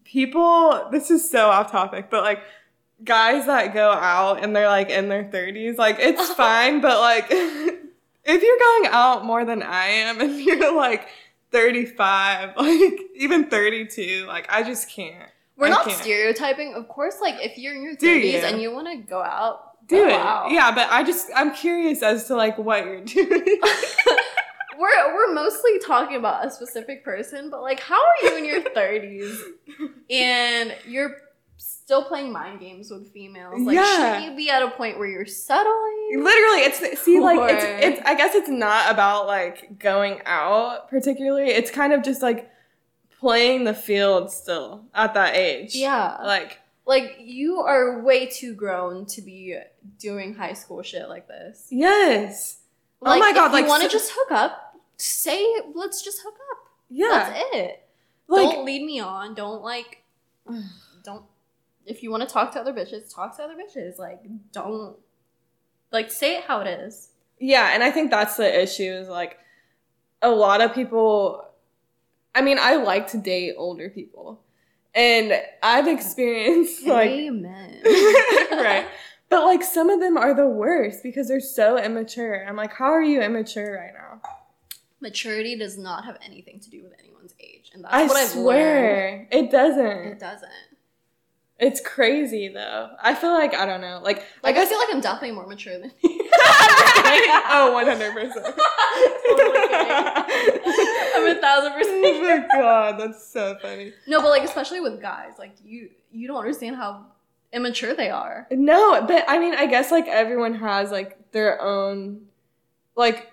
people 0.04 0.88
this 0.92 1.10
is 1.12 1.30
so 1.30 1.50
off 1.50 1.72
topic, 1.72 2.10
but 2.10 2.24
like 2.24 2.40
guys 3.04 3.46
that 3.48 3.74
go 3.74 3.90
out 3.92 4.44
and 4.44 4.56
they're 4.56 4.68
like 4.68 4.90
in 4.90 5.10
their 5.10 5.24
30s, 5.24 5.78
like 5.78 5.98
it's 6.00 6.30
fine, 6.34 6.82
but 6.82 7.00
like 7.00 7.26
if 7.32 8.42
you're 8.44 8.60
going 8.60 8.90
out 8.94 9.26
more 9.26 9.46
than 9.46 9.64
I 9.64 9.86
am 9.88 10.22
and 10.22 10.40
you're 10.40 10.76
like 10.76 11.08
35, 11.52 12.56
like 12.58 12.94
even 13.16 13.50
32, 13.50 14.26
like 14.28 14.46
I 14.50 14.64
just 14.64 14.90
can't. 14.90 15.30
we're 15.58 15.68
I 15.68 15.72
not 15.72 15.86
can't. 15.86 15.98
stereotyping. 15.98 16.74
Of 16.76 16.88
course, 16.88 17.16
like 17.22 17.36
if 17.40 17.58
you're 17.58 17.76
in 17.76 17.84
your 17.84 17.96
thirties 17.96 18.34
you? 18.34 18.40
and 18.40 18.62
you 18.62 18.72
wanna 18.74 18.98
go 18.98 19.22
out, 19.22 19.88
Do 19.88 19.98
go 19.98 20.08
it. 20.08 20.14
out. 20.14 20.52
Yeah, 20.52 20.72
but 20.74 20.88
I 20.92 21.04
just 21.04 21.28
I'm 21.36 21.54
curious 21.54 22.02
as 22.04 22.26
to 22.28 22.36
like 22.36 22.58
what 22.58 22.86
you're 22.86 23.04
doing. 23.04 23.60
We're 24.82 25.14
we're 25.16 25.34
mostly 25.34 25.80
talking 25.80 26.18
about 26.18 26.46
a 26.46 26.50
specific 26.52 27.06
person, 27.06 27.50
but 27.50 27.62
like, 27.62 27.80
how 27.80 27.96
are 27.96 28.26
you 28.30 28.38
in 28.38 28.46
your 28.46 28.62
thirties 28.74 29.42
and 30.10 30.76
you're 30.88 31.18
still 31.58 32.04
playing 32.04 32.32
mind 32.32 32.60
games 32.60 32.90
with 32.92 33.12
females? 33.14 33.62
Like, 33.62 33.76
Yeah. 33.76 34.14
shouldn't 34.16 34.32
you 34.32 34.36
be 34.36 34.50
at 34.50 34.64
a 34.64 34.70
point 34.72 34.98
where 34.98 35.08
you're 35.08 35.26
settling? 35.26 36.10
Literally, 36.16 36.62
it's 36.62 37.00
see 37.02 37.20
like 37.20 37.40
it's 37.52 37.64
Or- 37.64 37.68
it's 37.78 38.02
I 38.06 38.16
guess 38.16 38.36
it's 38.36 38.50
not 38.50 38.92
about 38.92 39.28
like 39.28 39.80
going 39.80 40.22
out 40.26 40.90
particularly. 40.90 41.50
It's 41.52 41.72
kind 41.72 41.94
of 41.94 42.04
just 42.04 42.22
like 42.22 42.50
playing 43.20 43.64
the 43.66 43.74
field 43.74 44.32
still 44.32 44.86
at 44.96 45.14
that 45.14 45.36
age. 45.36 45.76
Yeah, 45.76 46.18
Like 46.24 46.60
like 46.88 47.18
you 47.20 47.60
are 47.60 48.02
way 48.02 48.26
too 48.26 48.56
grown 48.56 49.06
to 49.06 49.22
be 49.22 49.56
doing 50.00 50.34
high 50.34 50.54
school 50.54 50.82
shit 50.82 51.08
like 51.08 51.28
this. 51.28 51.68
yes. 51.70 52.58
Oh 53.04 53.10
like, 53.10 53.18
oh 53.18 53.20
my 53.20 53.34
god, 53.34 53.52
like 53.52 53.64
you 53.64 53.70
want 53.70 53.84
to 53.84 53.90
so- 53.90 53.94
just 53.98 54.12
hook 54.16 54.32
up, 54.32 54.71
say 55.02 55.46
let's 55.74 56.02
just 56.02 56.22
hook 56.24 56.36
up. 56.52 56.58
yeah. 56.90 57.10
That's 57.10 57.46
it. 57.54 57.84
Like 58.28 58.52
don't 58.52 58.66
lead 58.66 58.84
me 58.84 59.00
on. 59.00 59.34
Don't 59.34 59.62
like. 59.62 60.04
Don't. 61.04 61.26
If 61.86 62.04
you 62.04 62.12
want 62.12 62.22
to 62.22 62.30
talk 62.32 62.54
to 62.54 62.60
other 62.60 62.74
bitches, 62.74 63.14
talk 63.14 63.36
to 63.38 63.44
other 63.44 63.56
bitches. 63.56 63.98
Like, 63.98 64.22
don't. 64.54 64.96
Like, 65.92 66.12
say 66.12 66.38
it 66.38 66.44
how 66.44 66.62
it 66.62 66.68
is. 66.68 67.10
yeah, 67.40 67.72
and 67.74 67.84
I 67.84 67.90
think 67.90 68.12
that's 68.12 68.38
the 68.38 68.62
issue 68.62 68.84
is 68.84 69.10
like 69.10 69.40
a 70.22 70.30
lot 70.30 70.62
of 70.62 70.76
people 70.76 71.52
I 72.34 72.42
mean, 72.42 72.58
I 72.60 72.76
like 72.76 73.10
to 73.12 73.18
date 73.18 73.56
older 73.58 73.90
people. 73.90 74.42
And 74.94 75.34
I've 75.64 75.88
experienced 75.88 76.86
like 76.86 77.10
Amen. 77.10 77.82
right. 78.52 78.88
But 79.30 79.46
like 79.46 79.64
some 79.64 79.90
of 79.90 80.02
them 80.02 80.18
are 80.18 80.34
the 80.34 80.48
worst 80.48 81.04
because 81.04 81.28
they're 81.30 81.40
so 81.40 81.78
immature. 81.78 82.46
I'm 82.48 82.58
like, 82.58 82.74
how 82.74 82.92
are 82.92 83.04
you 83.04 83.22
immature 83.22 83.78
right 83.78 83.94
now? 83.94 84.22
Maturity 85.02 85.56
does 85.58 85.78
not 85.78 86.06
have 86.06 86.18
anything 86.24 86.60
to 86.60 86.70
do 86.70 86.84
with 86.84 86.94
anyone's 87.00 87.34
age, 87.40 87.72
and 87.74 87.84
that's 87.84 87.94
I 87.94 88.04
what 88.06 88.18
I've 88.18 88.36
learned. 88.36 88.44
swear 88.44 89.28
it 89.32 89.52
doesn't. 89.52 89.86
It 90.08 90.20
doesn't. 90.20 90.50
It's 91.60 91.80
crazy 91.80 92.48
though. 92.48 92.90
I 93.02 93.14
feel 93.14 93.34
like 93.34 93.54
I 93.54 93.66
don't 93.68 93.82
know. 93.82 94.00
Like, 94.04 94.18
Like, 94.44 94.56
I, 94.56 94.60
guess 94.60 94.70
feel 94.70 94.80
like 94.80 94.90
I'm 94.92 95.00
definitely 95.02 95.32
more 95.34 95.46
mature 95.46 95.78
than 95.80 95.92
you. 96.04 96.30
oh, 96.34 97.72
100 97.74 98.14
percent. 98.14 98.46
I'm 101.16 101.28
a 101.38 101.40
thousand 101.40 101.74
percent. 101.74 102.04
Oh 102.06 102.22
my 102.22 102.48
god, 102.60 103.00
that's 103.00 103.28
so 103.32 103.56
funny. 103.62 103.94
No, 104.08 104.22
but 104.22 104.30
like 104.30 104.44
especially 104.44 104.80
with 104.82 105.02
guys, 105.02 105.34
like 105.38 105.54
you 105.64 105.90
you 106.12 106.28
don't 106.28 106.38
understand 106.38 106.76
how 106.78 107.06
immature 107.54 107.94
they 107.96 108.10
are. 108.10 108.48
No, 108.52 109.02
but 109.06 109.26
I 109.28 109.38
mean, 109.38 109.54
I 109.54 109.66
guess 109.68 109.92
like 109.92 110.08
everyone 110.08 110.56
has 110.56 110.92
like 110.92 111.32
their 111.32 111.62
own, 111.62 112.22
like. 112.96 113.31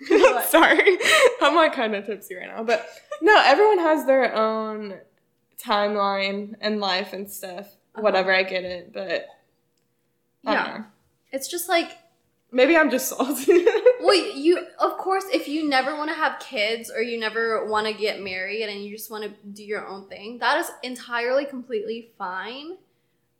Sorry, 0.48 0.98
I'm 1.42 1.54
like 1.54 1.74
kind 1.74 1.94
of 1.94 2.06
tipsy 2.06 2.36
right 2.36 2.46
now, 2.48 2.62
but 2.62 2.88
no, 3.20 3.40
everyone 3.44 3.78
has 3.78 4.06
their 4.06 4.34
own 4.34 4.98
timeline 5.62 6.54
and 6.60 6.80
life 6.80 7.12
and 7.12 7.30
stuff. 7.30 7.66
Uh-huh. 7.66 8.02
Whatever, 8.02 8.34
I 8.34 8.42
get 8.44 8.64
it, 8.64 8.92
but 8.92 9.26
Yeah. 10.42 10.84
It's 11.32 11.48
just 11.48 11.68
like 11.68 11.98
maybe 12.52 12.76
I'm 12.76 12.90
just 12.90 13.08
salty. 13.08 13.64
well, 14.00 14.36
you 14.36 14.66
of 14.78 14.96
course 14.98 15.24
if 15.32 15.48
you 15.48 15.68
never 15.68 15.96
want 15.96 16.10
to 16.10 16.14
have 16.14 16.38
kids 16.38 16.90
or 16.94 17.02
you 17.02 17.18
never 17.18 17.66
want 17.66 17.86
to 17.86 17.92
get 17.92 18.22
married 18.22 18.68
and 18.68 18.84
you 18.84 18.96
just 18.96 19.10
want 19.10 19.24
to 19.24 19.30
do 19.52 19.64
your 19.64 19.86
own 19.86 20.08
thing, 20.08 20.38
that 20.38 20.58
is 20.58 20.70
entirely 20.82 21.44
completely 21.44 22.10
fine. 22.16 22.76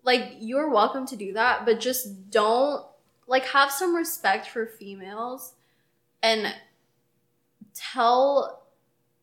Like 0.03 0.33
you're 0.41 0.71
welcome 0.71 1.07
to 1.07 1.17
do 1.17 1.33
that, 1.35 1.65
but 1.65 1.81
just 1.81 2.31
don't 2.31 2.85
like 3.27 3.45
have 3.47 3.71
some 3.71 3.95
respect 3.95 4.49
for 4.49 4.67
females 4.67 5.55
and 6.23 6.55
tell 7.75 8.63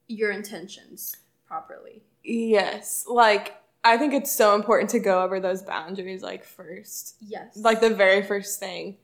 your 0.07 0.31
intentions 0.31 1.17
properly. 1.47 2.03
Yes, 2.23 3.05
like 3.07 3.55
I 3.83 3.97
think 3.97 4.13
it's 4.13 4.31
so 4.31 4.55
important 4.55 4.89
to 4.91 4.99
go 4.99 5.21
over 5.23 5.39
those 5.39 5.61
boundaries 5.61 6.23
like 6.23 6.43
first. 6.43 7.15
Yes. 7.21 7.55
Like 7.57 7.81
the 7.81 7.91
very 7.91 8.23
first 8.23 8.59
thing. 8.59 8.97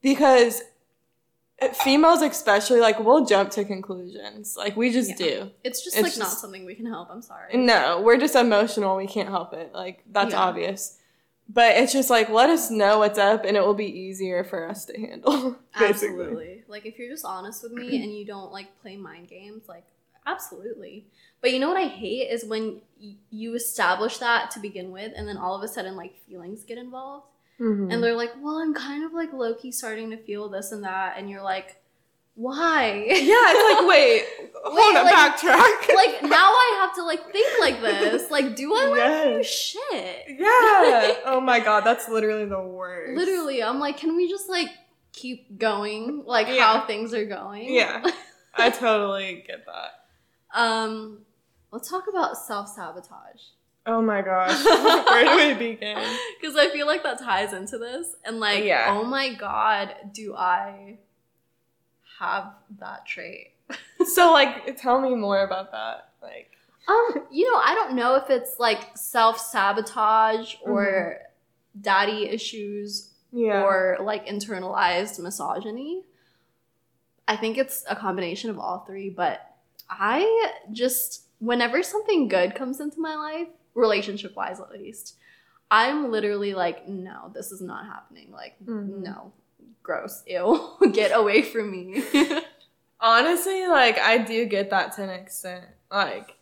Because 0.00 0.62
females 1.84 2.22
especially 2.22 2.80
like 2.80 2.98
we'll 2.98 3.24
jump 3.26 3.50
to 3.50 3.64
conclusions. 3.64 4.56
Like 4.56 4.76
we 4.76 4.90
just 4.90 5.10
Yeah. 5.10 5.16
do. 5.16 5.50
it's 5.62 5.84
just 5.84 5.96
it's 5.96 6.16
like 6.16 6.18
not 6.18 6.32
something 6.36 6.64
we 6.64 6.74
can 6.74 6.86
help. 6.86 7.08
I'm 7.10 7.22
sorry. 7.22 7.56
No, 7.56 8.00
we're 8.00 8.16
just 8.16 8.34
emotional. 8.34 8.96
We 8.96 9.06
can't 9.06 9.28
help 9.28 9.52
it. 9.52 9.72
Like 9.74 10.02
that's 10.10 10.32
Yeah. 10.32 10.40
obvious. 10.40 10.98
But 11.52 11.76
it's 11.76 11.92
just 11.92 12.08
like 12.08 12.28
let 12.30 12.48
us 12.50 12.70
know 12.70 12.98
what's 13.00 13.18
up, 13.18 13.44
and 13.44 13.56
it 13.56 13.60
will 13.60 13.74
be 13.74 13.86
easier 13.86 14.42
for 14.44 14.68
us 14.68 14.84
to 14.86 14.98
handle. 14.98 15.56
Basically. 15.78 16.20
Absolutely. 16.20 16.64
Like 16.68 16.86
if 16.86 16.98
you're 16.98 17.10
just 17.10 17.24
honest 17.24 17.62
with 17.62 17.72
me 17.72 18.02
and 18.02 18.16
you 18.16 18.24
don't 18.24 18.52
like 18.52 18.68
play 18.80 18.96
mind 18.96 19.28
games, 19.28 19.64
like 19.68 19.84
absolutely. 20.26 21.06
But 21.40 21.52
you 21.52 21.58
know 21.58 21.68
what 21.68 21.76
I 21.76 21.88
hate 21.88 22.30
is 22.30 22.44
when 22.44 22.80
y- 23.00 23.16
you 23.30 23.54
establish 23.54 24.18
that 24.18 24.50
to 24.52 24.60
begin 24.60 24.92
with, 24.92 25.12
and 25.16 25.26
then 25.28 25.36
all 25.36 25.54
of 25.56 25.62
a 25.62 25.68
sudden 25.68 25.96
like 25.96 26.16
feelings 26.26 26.64
get 26.64 26.78
involved, 26.78 27.26
Mhm. 27.60 27.92
and 27.92 28.02
they're 28.02 28.16
like, 28.16 28.32
"Well, 28.40 28.56
I'm 28.58 28.72
kind 28.74 29.04
of 29.04 29.12
like 29.12 29.32
low 29.32 29.54
key 29.54 29.72
starting 29.72 30.10
to 30.10 30.16
feel 30.16 30.48
this 30.48 30.72
and 30.72 30.82
that," 30.84 31.14
and 31.18 31.28
you're 31.28 31.42
like, 31.42 31.81
"Why?" 32.34 33.04
yeah, 33.06 33.14
it's 33.48 33.80
like 33.80 33.88
wait, 33.88 34.24
hold 34.64 34.96
up, 34.96 35.04
like- 35.04 35.14
backtrack. 35.14 35.94
like 35.94 36.22
now 36.22 36.50
I 36.50 36.78
have 36.80 36.94
to 36.96 37.02
like 37.04 37.30
think 37.32 37.60
like 37.60 37.80
this. 37.80 38.30
Like, 38.30 38.56
do 38.56 38.74
I 38.74 39.30
to 39.32 39.38
do 39.38 39.44
shit? 39.44 40.24
yeah. 40.28 41.12
Oh 41.24 41.40
my 41.40 41.60
god, 41.60 41.80
that's 41.84 42.08
literally 42.08 42.46
the 42.46 42.60
worst. 42.60 43.16
Literally, 43.16 43.62
I'm 43.62 43.78
like, 43.78 43.96
can 43.98 44.16
we 44.16 44.28
just 44.28 44.48
like 44.48 44.68
keep 45.12 45.58
going, 45.58 46.22
like 46.26 46.48
Yeah. 46.48 46.64
how 46.78 46.86
things 46.86 47.12
are 47.14 47.26
going? 47.26 47.72
Yeah. 47.72 48.02
I 48.54 48.70
totally 48.70 49.44
get 49.46 49.64
that. 49.66 50.58
Um, 50.58 51.20
let's 51.70 51.88
talk 51.88 52.04
about 52.08 52.36
self 52.36 52.68
sabotage 52.68 53.40
Oh 53.86 54.00
my 54.02 54.22
gosh. 54.22 54.62
Where 54.64 55.24
do 55.24 55.36
we 55.58 55.70
begin? 55.72 55.98
because 56.40 56.54
I 56.56 56.68
feel 56.70 56.86
like 56.86 57.02
that 57.02 57.18
ties 57.18 57.52
into 57.52 57.78
this, 57.78 58.14
and 58.24 58.38
like, 58.40 58.62
Yeah. 58.64 58.86
oh 58.96 59.04
my 59.04 59.34
god, 59.34 59.94
do 60.12 60.34
I 60.36 60.98
have 62.18 62.54
that 62.78 63.06
trait? 63.06 63.48
So 64.04 64.32
like 64.32 64.76
tell 64.76 65.00
me 65.00 65.14
more 65.14 65.44
about 65.44 65.70
that. 65.70 66.08
Like 66.20 66.50
Um, 66.88 67.26
you 67.30 67.50
know, 67.50 67.56
I 67.58 67.74
don't 67.74 67.94
know 67.94 68.16
if 68.16 68.28
it's 68.30 68.58
like 68.58 68.96
self 68.96 69.38
sabotage 69.38 70.56
or 70.62 71.18
daddy 71.80 72.28
issues 72.28 73.12
yeah. 73.32 73.62
or 73.62 73.98
like 74.02 74.26
internalized 74.26 75.20
misogyny. 75.20 76.02
I 77.28 77.36
think 77.36 77.56
it's 77.56 77.84
a 77.88 77.94
combination 77.94 78.50
of 78.50 78.58
all 78.58 78.80
three, 78.80 79.08
but 79.08 79.54
I 79.88 80.52
just, 80.72 81.22
whenever 81.38 81.82
something 81.82 82.26
good 82.28 82.54
comes 82.56 82.80
into 82.80 83.00
my 83.00 83.14
life, 83.14 83.48
relationship 83.74 84.34
wise 84.36 84.58
at 84.60 84.72
least, 84.72 85.14
I'm 85.70 86.10
literally 86.10 86.52
like, 86.54 86.88
no, 86.88 87.30
this 87.32 87.52
is 87.52 87.60
not 87.62 87.86
happening. 87.86 88.30
Like, 88.32 88.56
Mhm. 88.66 88.98
no, 88.98 89.32
gross, 89.82 90.22
ew, 90.26 90.76
get 90.92 91.16
away 91.16 91.42
from 91.42 91.70
me. 91.70 92.02
Honestly, 93.00 93.66
like 93.66 93.98
I 93.98 94.18
do 94.18 94.46
get 94.46 94.70
that 94.70 94.92
to 94.96 95.02
an 95.02 95.10
extent. 95.10 95.64
Like 95.90 96.36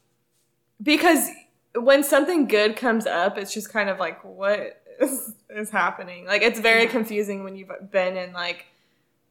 because 0.82 1.28
when 1.74 2.02
something 2.02 2.46
good 2.46 2.76
comes 2.76 3.06
up, 3.06 3.38
it's 3.38 3.52
just 3.52 3.70
kind 3.70 3.88
of 3.88 3.98
like 3.98 4.22
what 4.24 4.82
is, 5.00 5.34
is 5.50 5.70
happening? 5.70 6.26
Like 6.26 6.42
it's 6.42 6.60
very 6.60 6.86
confusing 6.86 7.44
when 7.44 7.56
you've 7.56 7.70
been 7.90 8.16
in 8.16 8.32
like 8.32 8.66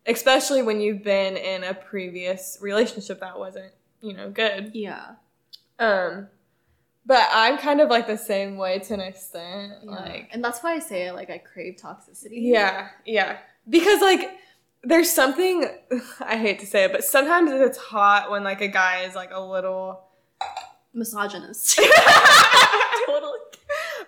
especially 0.08 0.63
when 0.63 0.80
you've 0.82 1.04
been 1.04 1.38
in 1.38 1.63
a 1.63 1.74
previous 1.74 2.58
relationship 2.62 3.19
that 3.19 3.38
wasn't, 3.38 3.72
you 4.02 4.13
know, 4.13 4.30
good. 4.30 4.72
yeah. 4.74 5.12
Um 5.78 6.28
but 7.06 7.28
I'm 7.32 7.58
kind 7.58 7.82
of 7.82 7.89
like 7.89 8.06
the 8.06 8.17
same 8.17 8.58
way 8.58 8.80
to 8.80 8.93
an 8.93 9.02
extent. 9.02 9.74
yeah. 9.84 9.91
Like 9.91 10.30
and 10.32 10.43
that's 10.43 10.62
why 10.62 10.74
I 10.76 10.80
say 10.80 11.12
like 11.12 11.30
I 11.30 11.38
crave 11.38 11.78
toxicity. 11.82 12.34
Yeah, 12.34 12.89
yeah. 13.06 13.38
Because 13.69 14.01
like 14.01 14.32
there's 14.84 15.10
something 15.12 15.65
I 16.21 16.38
hate 16.38 16.60
to 16.60 16.65
say 16.65 16.86
it, 16.86 16.91
but 16.91 17.03
sometimes 17.03 17.51
it's 17.51 17.77
hot 17.77 18.32
when 18.32 18.43
like 18.43 18.62
a 18.62 18.67
guy 18.67 19.01
is 19.01 19.15
like 19.15 19.32
a 19.32 19.39
little 19.41 20.01
Misogynist. 20.93 21.77
totally. 23.05 23.39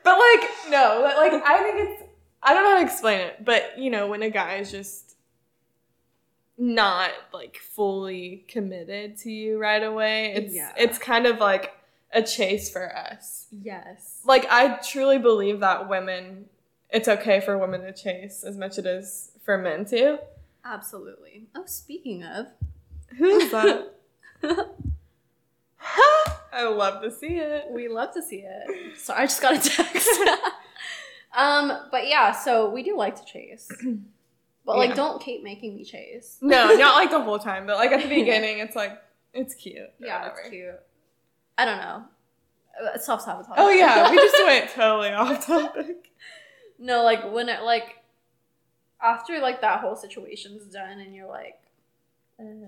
But 0.03 0.17
like 0.17 0.49
no, 0.69 1.01
but, 1.03 1.17
like 1.17 1.33
I 1.45 1.57
think 1.61 1.75
it's 1.89 2.03
I 2.41 2.53
don't 2.53 2.63
know 2.63 2.71
how 2.71 2.77
to 2.79 2.85
explain 2.85 3.19
it, 3.21 3.45
but 3.45 3.77
you 3.77 3.89
know, 3.91 4.07
when 4.07 4.23
a 4.23 4.29
guy 4.29 4.55
is 4.55 4.71
just 4.71 5.15
not 6.57 7.11
like 7.33 7.57
fully 7.57 8.45
committed 8.47 9.17
to 9.17 9.31
you 9.31 9.59
right 9.59 9.83
away, 9.83 10.33
it's 10.33 10.53
Yeah. 10.55 10.73
it's 10.77 10.97
kind 10.97 11.25
of 11.25 11.39
like 11.39 11.71
a 12.13 12.21
chase 12.21 12.69
for 12.69 12.95
us. 12.95 13.47
yes. 13.51 14.21
Like 14.25 14.45
I 14.49 14.77
truly 14.77 15.17
believe 15.19 15.59
that 15.61 15.87
women 15.89 16.45
it's 16.89 17.07
okay 17.07 17.39
for 17.39 17.57
women 17.57 17.81
to 17.81 17.93
chase 17.93 18.43
as 18.43 18.57
much 18.57 18.71
as 18.71 18.79
it 18.79 18.85
is 18.85 19.30
for 19.43 19.57
men 19.57 19.85
too. 19.85 20.17
Absolutely. 20.63 21.47
Oh, 21.55 21.65
speaking 21.65 22.23
of, 22.23 22.47
Who's 23.17 23.51
that? 23.51 23.95
I 26.53 26.63
love 26.67 27.01
to 27.01 27.11
see 27.11 27.37
it. 27.37 27.65
we 27.71 27.87
love 27.87 28.13
to 28.13 28.21
see 28.21 28.43
it. 28.45 28.97
Sorry, 28.97 29.23
I 29.23 29.25
just 29.25 29.41
got 29.41 29.53
a 29.65 29.69
text. 29.69 30.09
um, 31.35 31.71
but 31.91 32.07
yeah, 32.07 32.31
so 32.31 32.69
we 32.69 32.83
do 32.83 32.95
like 32.97 33.15
to 33.17 33.25
chase. 33.25 33.69
But 34.63 34.77
like 34.77 34.89
Yeah. 34.89 34.95
don't 34.95 35.19
keep 35.19 35.41
making 35.43 35.75
me 35.75 35.83
chase. 35.83 36.37
No, 36.39 36.75
not 36.75 36.93
like 36.95 37.09
the 37.09 37.19
whole 37.19 37.39
time, 37.39 37.65
but 37.65 37.77
like 37.77 37.91
at 37.91 38.03
the 38.03 38.07
beginning, 38.07 38.59
it's 38.59 38.75
like 38.75 39.01
it's 39.33 39.55
cute. 39.55 39.75
Yeah, 39.99 40.19
whatever. 40.19 40.39
it's 40.41 40.49
cute. 40.51 40.79
I 41.57 41.65
don't 41.65 41.79
know. 41.79 42.03
Self 42.99 43.21
sabotage. 43.21 43.55
Oh 43.57 43.71
yeah, 43.71 44.11
we 44.11 44.17
just 44.17 44.35
went 44.45 44.69
totally 44.69 45.09
off 45.09 45.47
topic. 45.47 46.11
no, 46.77 47.01
like 47.03 47.33
when 47.33 47.49
it 47.49 47.63
like 47.63 47.95
after 49.03 49.39
like 49.39 49.61
that 49.61 49.81
whole 49.81 49.95
situation's 49.95 50.71
done 50.71 50.99
and 50.99 51.13
you're 51.13 51.27
like 51.27 51.59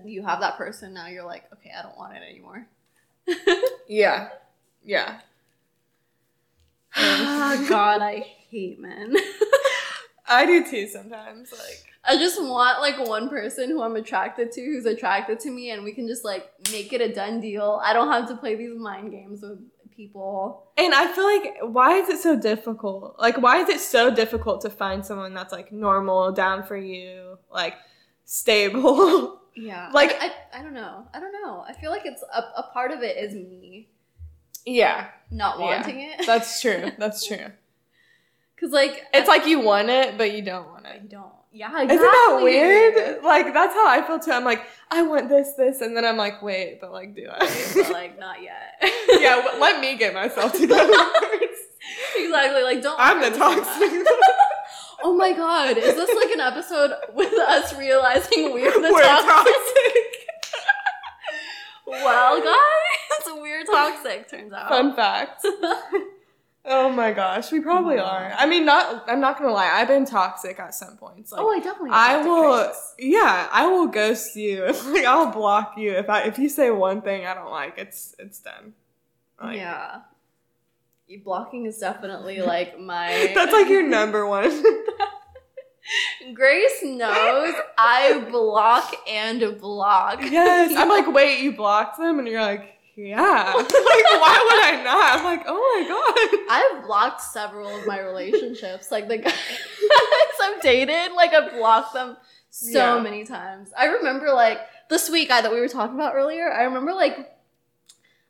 you 0.04 0.22
have 0.22 0.40
that 0.40 0.56
person 0.56 0.94
now 0.94 1.08
you're 1.08 1.24
like, 1.24 1.44
okay, 1.52 1.72
I 1.76 1.82
don't 1.82 1.96
want 1.96 2.16
it 2.16 2.22
anymore. 2.28 2.66
Yeah, 3.86 4.30
yeah. 4.82 5.20
Ah, 6.96 7.62
God, 7.68 8.00
I 8.00 8.20
hate 8.48 8.80
men. 8.80 9.14
I 10.26 10.46
do 10.46 10.64
too 10.64 10.86
sometimes. 10.86 11.52
Like, 11.52 11.84
I 12.02 12.16
just 12.16 12.42
want 12.42 12.80
like 12.80 12.98
one 13.06 13.28
person 13.28 13.68
who 13.68 13.82
I'm 13.82 13.96
attracted 13.96 14.52
to 14.52 14.62
who's 14.62 14.86
attracted 14.86 15.38
to 15.40 15.50
me 15.50 15.70
and 15.70 15.84
we 15.84 15.92
can 15.92 16.08
just 16.08 16.24
like 16.24 16.50
make 16.72 16.94
it 16.94 17.02
a 17.02 17.12
done 17.12 17.40
deal. 17.40 17.78
I 17.84 17.92
don't 17.92 18.10
have 18.10 18.26
to 18.28 18.36
play 18.36 18.54
these 18.54 18.78
mind 18.78 19.10
games 19.10 19.42
with 19.42 19.58
people. 19.96 20.66
and 20.76 20.94
I 20.94 21.06
feel 21.12 21.24
like 21.24 21.74
why 21.74 21.96
is 21.98 22.08
it 22.08 22.18
so 22.20 22.36
difficult? 22.38 23.16
Like, 23.18 23.40
why 23.40 23.58
is 23.62 23.68
it 23.68 23.80
so 23.80 24.10
difficult 24.14 24.60
to 24.62 24.70
find 24.70 25.04
someone 25.04 25.34
that's 25.34 25.52
like 25.52 25.72
normal, 25.72 26.32
down 26.32 26.62
for 26.64 26.76
you, 26.76 27.38
like 27.50 27.74
stable? 28.24 29.40
Yeah. 29.56 29.88
Like- 29.92 30.16
I, 30.20 30.32
I, 30.52 30.58
I 30.58 30.62
don't 30.64 30.74
know. 30.74 31.06
I 31.14 31.20
don't 31.20 31.30
know. 31.32 31.64
I 31.68 31.74
feel 31.74 31.92
like 31.92 32.02
it's 32.04 32.24
a, 32.34 32.38
a 32.40 32.70
part 32.72 32.90
of 32.90 33.02
it 33.04 33.16
is 33.16 33.34
me 33.34 33.86
yeah, 34.66 35.10
not 35.30 35.60
Yeah. 35.60 35.64
wanting 35.64 36.00
it. 36.00 36.26
that's 36.26 36.60
true. 36.60 36.90
That's 36.98 37.24
true. 37.28 37.52
Cause 38.58 38.70
like 38.70 39.04
It's 39.12 39.28
like 39.28 39.46
you 39.46 39.60
want 39.60 39.90
it, 39.90 40.18
but 40.18 40.32
you 40.32 40.42
don't 40.42 40.66
want 40.70 40.86
it. 40.86 41.02
You 41.02 41.08
don't. 41.08 41.32
Yeah, 41.56 41.68
exactly. 41.68 41.94
Isn't 41.94 42.02
that 42.02 42.40
weird? 42.42 43.22
Like 43.22 43.54
that's 43.54 43.74
how 43.74 43.86
I 43.88 44.02
feel 44.04 44.18
too. 44.18 44.32
I'm 44.32 44.44
like, 44.44 44.62
I 44.90 45.02
want 45.02 45.28
this, 45.28 45.52
this, 45.56 45.80
and 45.82 45.96
then 45.96 46.04
I'm 46.04 46.16
like, 46.16 46.42
wait, 46.42 46.80
but 46.80 46.90
like, 46.90 47.14
do 47.14 47.28
I? 47.30 47.38
but 47.76 47.92
like 47.92 48.18
not 48.26 48.42
yet. 48.42 48.82
yeah, 49.20 49.36
well, 49.38 49.60
let 49.60 49.80
me 49.80 49.96
get 49.96 50.12
myself 50.14 50.52
together 50.60 50.92
exactly. 52.16 52.62
Like 52.64 52.82
don't. 52.82 52.96
I'm 52.98 53.20
the 53.20 53.30
let 53.38 53.56
her 53.58 53.64
say 53.64 53.88
that. 53.88 54.04
toxic. 54.04 54.06
Oh 55.06 55.14
my 55.14 55.32
god, 55.34 55.76
is 55.76 55.94
this 55.96 56.10
like 56.16 56.30
an 56.32 56.40
episode 56.40 56.92
with 57.14 57.34
us 57.34 57.76
realizing 57.76 58.54
we're 58.54 58.72
the 58.72 58.88
toxic 58.88 58.94
We're 58.94 59.02
toxic? 59.02 59.54
toxic. 59.54 60.04
Well, 61.86 62.42
guys, 62.42 63.34
we're 63.38 63.64
toxic. 63.64 64.28
Turns 64.28 64.52
out. 64.54 64.68
Fun 64.70 64.96
fact. 64.96 65.44
Oh 66.66 66.88
my 66.88 67.12
gosh, 67.12 67.52
we 67.52 67.60
probably 67.60 67.98
are. 67.98 68.32
I 68.36 68.46
mean, 68.46 68.64
not. 68.64 69.04
I'm 69.06 69.20
not 69.20 69.38
gonna 69.38 69.52
lie. 69.52 69.68
I've 69.68 69.88
been 69.88 70.06
toxic 70.06 70.58
at 70.58 70.74
some 70.74 70.96
points. 70.96 71.30
Like, 71.30 71.42
oh, 71.42 71.50
I 71.50 71.58
definitely. 71.58 71.90
I 71.92 72.22
will. 72.22 72.72
Yeah, 72.98 73.48
I 73.52 73.66
will 73.66 73.86
ghost 73.88 74.34
you. 74.34 74.64
like, 74.86 75.04
I'll 75.04 75.30
block 75.30 75.74
you 75.76 75.92
if 75.92 76.08
I 76.08 76.22
if 76.22 76.38
you 76.38 76.48
say 76.48 76.70
one 76.70 77.02
thing 77.02 77.26
I 77.26 77.34
don't 77.34 77.50
like. 77.50 77.74
It's 77.76 78.14
it's 78.18 78.38
done. 78.38 78.72
Like, 79.42 79.58
yeah. 79.58 80.00
Blocking 81.22 81.66
is 81.66 81.78
definitely 81.78 82.40
like 82.40 82.80
my. 82.80 83.30
That's 83.34 83.52
like 83.52 83.68
your 83.68 83.86
number 83.86 84.26
one. 84.26 84.50
Grace 86.34 86.82
knows 86.82 87.54
I 87.76 88.26
block 88.30 88.94
and 89.06 89.60
block. 89.60 90.20
yes. 90.22 90.74
I'm 90.74 90.88
like, 90.88 91.12
wait, 91.12 91.40
you 91.40 91.54
blocked 91.54 91.98
them, 91.98 92.18
and 92.18 92.26
you're 92.26 92.40
like, 92.40 92.73
yeah. 92.96 93.52
like, 93.56 93.68
why 93.72 94.48
would 94.50 94.64
I 94.64 94.82
not? 94.84 95.18
I'm 95.18 95.24
like, 95.24 95.42
oh 95.46 95.56
my 95.56 95.88
god. 95.88 96.40
I've 96.50 96.86
blocked 96.86 97.20
several 97.20 97.68
of 97.76 97.86
my 97.86 98.00
relationships. 98.00 98.90
Like 98.90 99.08
the 99.08 99.18
guys 99.18 99.34
I've 100.42 100.60
dated, 100.62 101.12
like 101.12 101.32
I've 101.32 101.52
blocked 101.52 101.94
them 101.94 102.16
so 102.50 102.96
Yeah. 102.96 103.02
many 103.02 103.24
times. 103.24 103.70
I 103.76 103.86
remember 103.86 104.32
like 104.32 104.60
the 104.88 104.98
sweet 104.98 105.28
guy 105.28 105.40
that 105.40 105.52
we 105.52 105.60
were 105.60 105.68
talking 105.68 105.94
about 105.96 106.14
earlier. 106.14 106.52
I 106.52 106.62
remember 106.64 106.92
like 106.94 107.30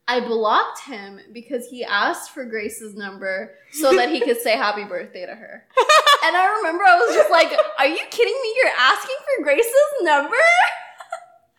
I 0.06 0.20
blocked 0.20 0.80
him 0.84 1.18
because 1.32 1.66
he 1.68 1.82
asked 1.82 2.30
for 2.30 2.44
Grace's 2.44 2.94
number 2.94 3.54
so 3.72 3.94
that 3.96 4.10
he 4.10 4.20
could 4.20 4.38
say 4.38 4.52
happy 4.56 4.84
birthday 4.84 5.26
to 5.26 5.34
her. 5.34 5.64
And 6.26 6.34
I 6.34 6.56
remember 6.56 6.82
I 6.84 6.96
was 6.96 7.14
just 7.14 7.30
like, 7.30 7.52
Are 7.78 7.86
you 7.86 8.00
kidding 8.10 8.32
me? 8.42 8.54
You're 8.56 8.72
asking 8.78 9.16
for 9.36 9.44
Grace's 9.44 9.74
number? 10.00 10.36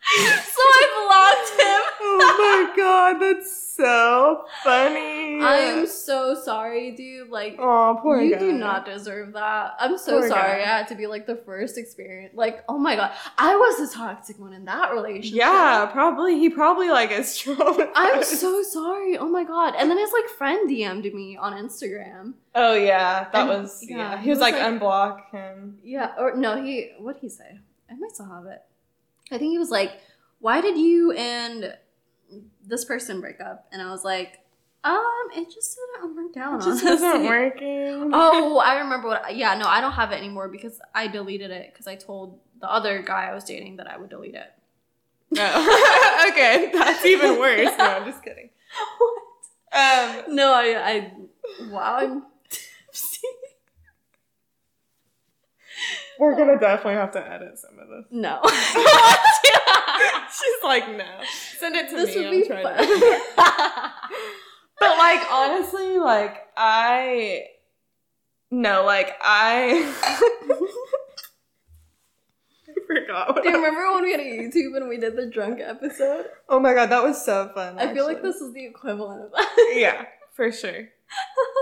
So 0.06 0.62
I 0.62 0.84
blocked 1.08 1.62
him. 1.62 1.82
oh 2.02 2.68
my 2.68 2.78
god, 2.78 3.20
that's 3.20 3.62
so 3.76 4.46
funny. 4.64 5.42
I 5.42 5.58
am 5.58 5.88
so 5.88 6.34
sorry, 6.36 6.92
dude. 6.92 7.30
Like, 7.30 7.56
Oh, 7.60 8.00
poor 8.02 8.22
you 8.22 8.34
guy. 8.34 8.40
do 8.40 8.52
not 8.54 8.86
deserve 8.86 9.34
that. 9.34 9.74
I'm 9.80 9.98
so 9.98 10.20
Poor 10.20 10.30
sorry. 10.30 10.62
guy. 10.64 10.64
I 10.64 10.78
had 10.78 10.88
to 10.90 10.96
be 10.96 11.08
like 11.08 11.26
the 11.26 11.36
first 11.36 11.78
experience. 11.78 12.34
Like, 12.36 12.64
oh 12.70 12.78
my 12.78 12.96
god, 12.96 13.12
I 13.38 13.56
was 13.56 13.90
the 13.90 13.94
toxic 13.96 14.40
one 14.40 14.54
in 14.54 14.66
that 14.66 14.94
relationship. 14.94 15.36
Yeah, 15.40 15.90
probably. 15.92 16.40
He 16.40 16.50
probably 16.50 16.90
like 16.90 17.12
is 17.12 17.28
traumatized. 17.44 17.92
I'm 17.96 18.24
so 18.24 18.64
sorry. 18.64 19.18
Oh 19.18 19.28
my 19.28 19.44
god. 19.44 19.74
And 19.78 19.90
then 19.90 19.98
his 19.98 20.12
like 20.14 20.30
friend 20.38 20.70
DM'd 20.70 21.14
me 21.14 21.36
on 21.36 21.54
Instagram. 21.54 22.34
Oh 22.54 22.76
yeah, 22.76 23.28
that 23.34 23.36
And- 23.36 23.50
was 23.50 23.84
yeah, 23.90 23.98
yeah. 23.98 24.22
he 24.22 24.30
was 24.30 24.38
was 24.38 24.42
like, 24.42 24.54
like- 24.56 24.64
unblock 24.80 25.30
him. 25.32 25.80
Yeah, 25.84 26.12
or 26.18 26.36
no, 26.36 26.62
he 26.64 26.92
what'd 27.00 27.22
he 27.22 27.28
say? 27.30 27.60
I 27.90 27.96
might 27.96 28.12
still 28.14 28.28
have 28.28 28.46
it. 28.46 28.62
I 29.32 29.38
think 29.38 29.52
he 29.52 29.58
was 29.58 29.70
like, 29.72 29.92
Why 30.40 30.62
did 30.62 30.78
you 30.78 31.12
and 31.12 31.76
this 32.66 32.86
person 32.86 33.22
break 33.22 33.40
up? 33.42 33.68
And 33.72 33.82
I 33.82 33.90
was 33.92 34.04
like, 34.04 34.40
Um, 34.84 35.04
it 35.36 35.52
just 35.52 35.78
didn't 36.02 36.16
work 36.16 36.38
out. 36.38 36.62
It 36.62 36.66
just 36.66 36.86
honestly." 36.86 37.08
isn't 37.08 37.26
working. 37.26 38.12
Oh, 38.14 38.60
I 38.60 38.80
remember 38.80 39.08
what. 39.08 39.36
Yeah, 39.36 39.56
no, 39.56 39.66
I 39.66 39.82
don't 39.82 39.94
have 39.94 40.12
it 40.12 40.16
anymore 40.16 40.48
because 40.50 40.80
I 40.94 41.08
deleted 41.08 41.52
it 41.52 41.72
because 41.74 41.88
I 41.88 41.96
told 41.96 42.40
the 42.62 42.72
other 42.72 43.02
guy 43.02 43.30
I 43.30 43.34
was 43.34 43.44
dating 43.44 43.78
that 43.78 43.88
I 43.90 43.98
would 43.98 44.10
delete 44.10 44.36
it. 44.36 44.52
No. 45.32 45.44
okay, 46.30 46.70
that's 46.72 47.04
even 47.06 47.40
worse. 47.40 47.70
No, 47.78 47.86
I'm 47.86 48.06
just 48.06 48.24
kidding. 48.24 48.50
Um, 49.76 50.24
No, 50.30 50.54
I, 50.54 50.82
I, 50.82 51.14
wow, 51.70 51.96
I'm. 51.98 52.24
We're 56.20 56.36
gonna 56.36 56.60
definitely 56.60 56.94
have 56.96 57.12
to 57.14 57.20
edit 57.32 57.58
some 57.58 57.78
of 57.80 57.88
this. 57.90 58.06
no. 58.12 58.40
She's 60.32 60.64
like, 60.64 60.90
no. 60.90 61.06
Send 61.58 61.76
it 61.76 61.90
to 61.90 61.96
this 61.96 62.16
me. 62.16 62.22
would 62.26 62.52
I'll 62.52 62.58
be 62.58 62.64
fun. 62.64 62.88
to- 62.88 63.22
But 64.80 64.98
like 64.98 65.22
honestly, 65.32 65.98
like 66.00 66.48
I 66.58 67.44
no, 68.52 68.84
like 68.84 69.16
I 69.22 69.94
I 72.68 72.74
forgot. 72.88 73.34
What 73.36 73.44
Do 73.44 73.50
you 73.50 73.56
remember 73.56 73.92
when 73.94 74.04
we 74.04 74.12
had 74.12 74.20
a 74.20 74.24
YouTube 74.24 74.76
and 74.76 74.90
we 74.90 74.98
did 74.98 75.16
the 75.16 75.28
drunk 75.28 75.60
episode? 75.62 76.26
oh 76.50 76.60
my 76.60 76.74
god, 76.74 76.90
that 76.90 77.04
was 77.04 77.24
so 77.24 77.50
fun. 77.56 77.80
I 77.80 77.94
feel 77.94 78.06
like 78.06 78.22
this 78.22 78.36
is 78.38 78.54
the 78.54 78.66
equivalent 78.66 79.24
of 79.24 79.32
that. 79.32 79.74
Yeah, 79.76 80.06
for 80.34 80.52
sure. 80.52 80.90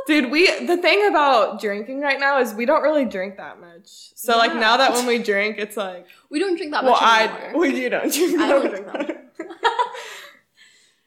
Dude, 0.07 0.29
we 0.31 0.65
the 0.65 0.77
thing 0.77 1.07
about 1.07 1.61
drinking 1.61 2.01
right 2.01 2.19
now 2.19 2.39
is 2.39 2.53
we 2.53 2.65
don't 2.65 2.83
really 2.83 3.05
drink 3.05 3.37
that 3.37 3.59
much. 3.61 3.85
So 4.15 4.37
like 4.37 4.53
now 4.53 4.77
that 4.77 4.91
when 4.93 5.05
we 5.05 5.17
drink, 5.17 5.57
it's 5.57 5.77
like 5.77 6.05
We 6.29 6.39
don't 6.39 6.55
drink 6.57 6.71
that 6.71 6.83
well, 6.83 6.93
much 6.93 7.01
I 7.01 7.23
anymore. 7.27 7.61
well 7.61 7.69
you 7.71 7.89
don't 7.89 8.11
drink. 8.13 8.39
I 8.41 8.49
don't 8.49 8.69
drink 8.69 8.85
that 8.85 8.99
much. 9.07 9.17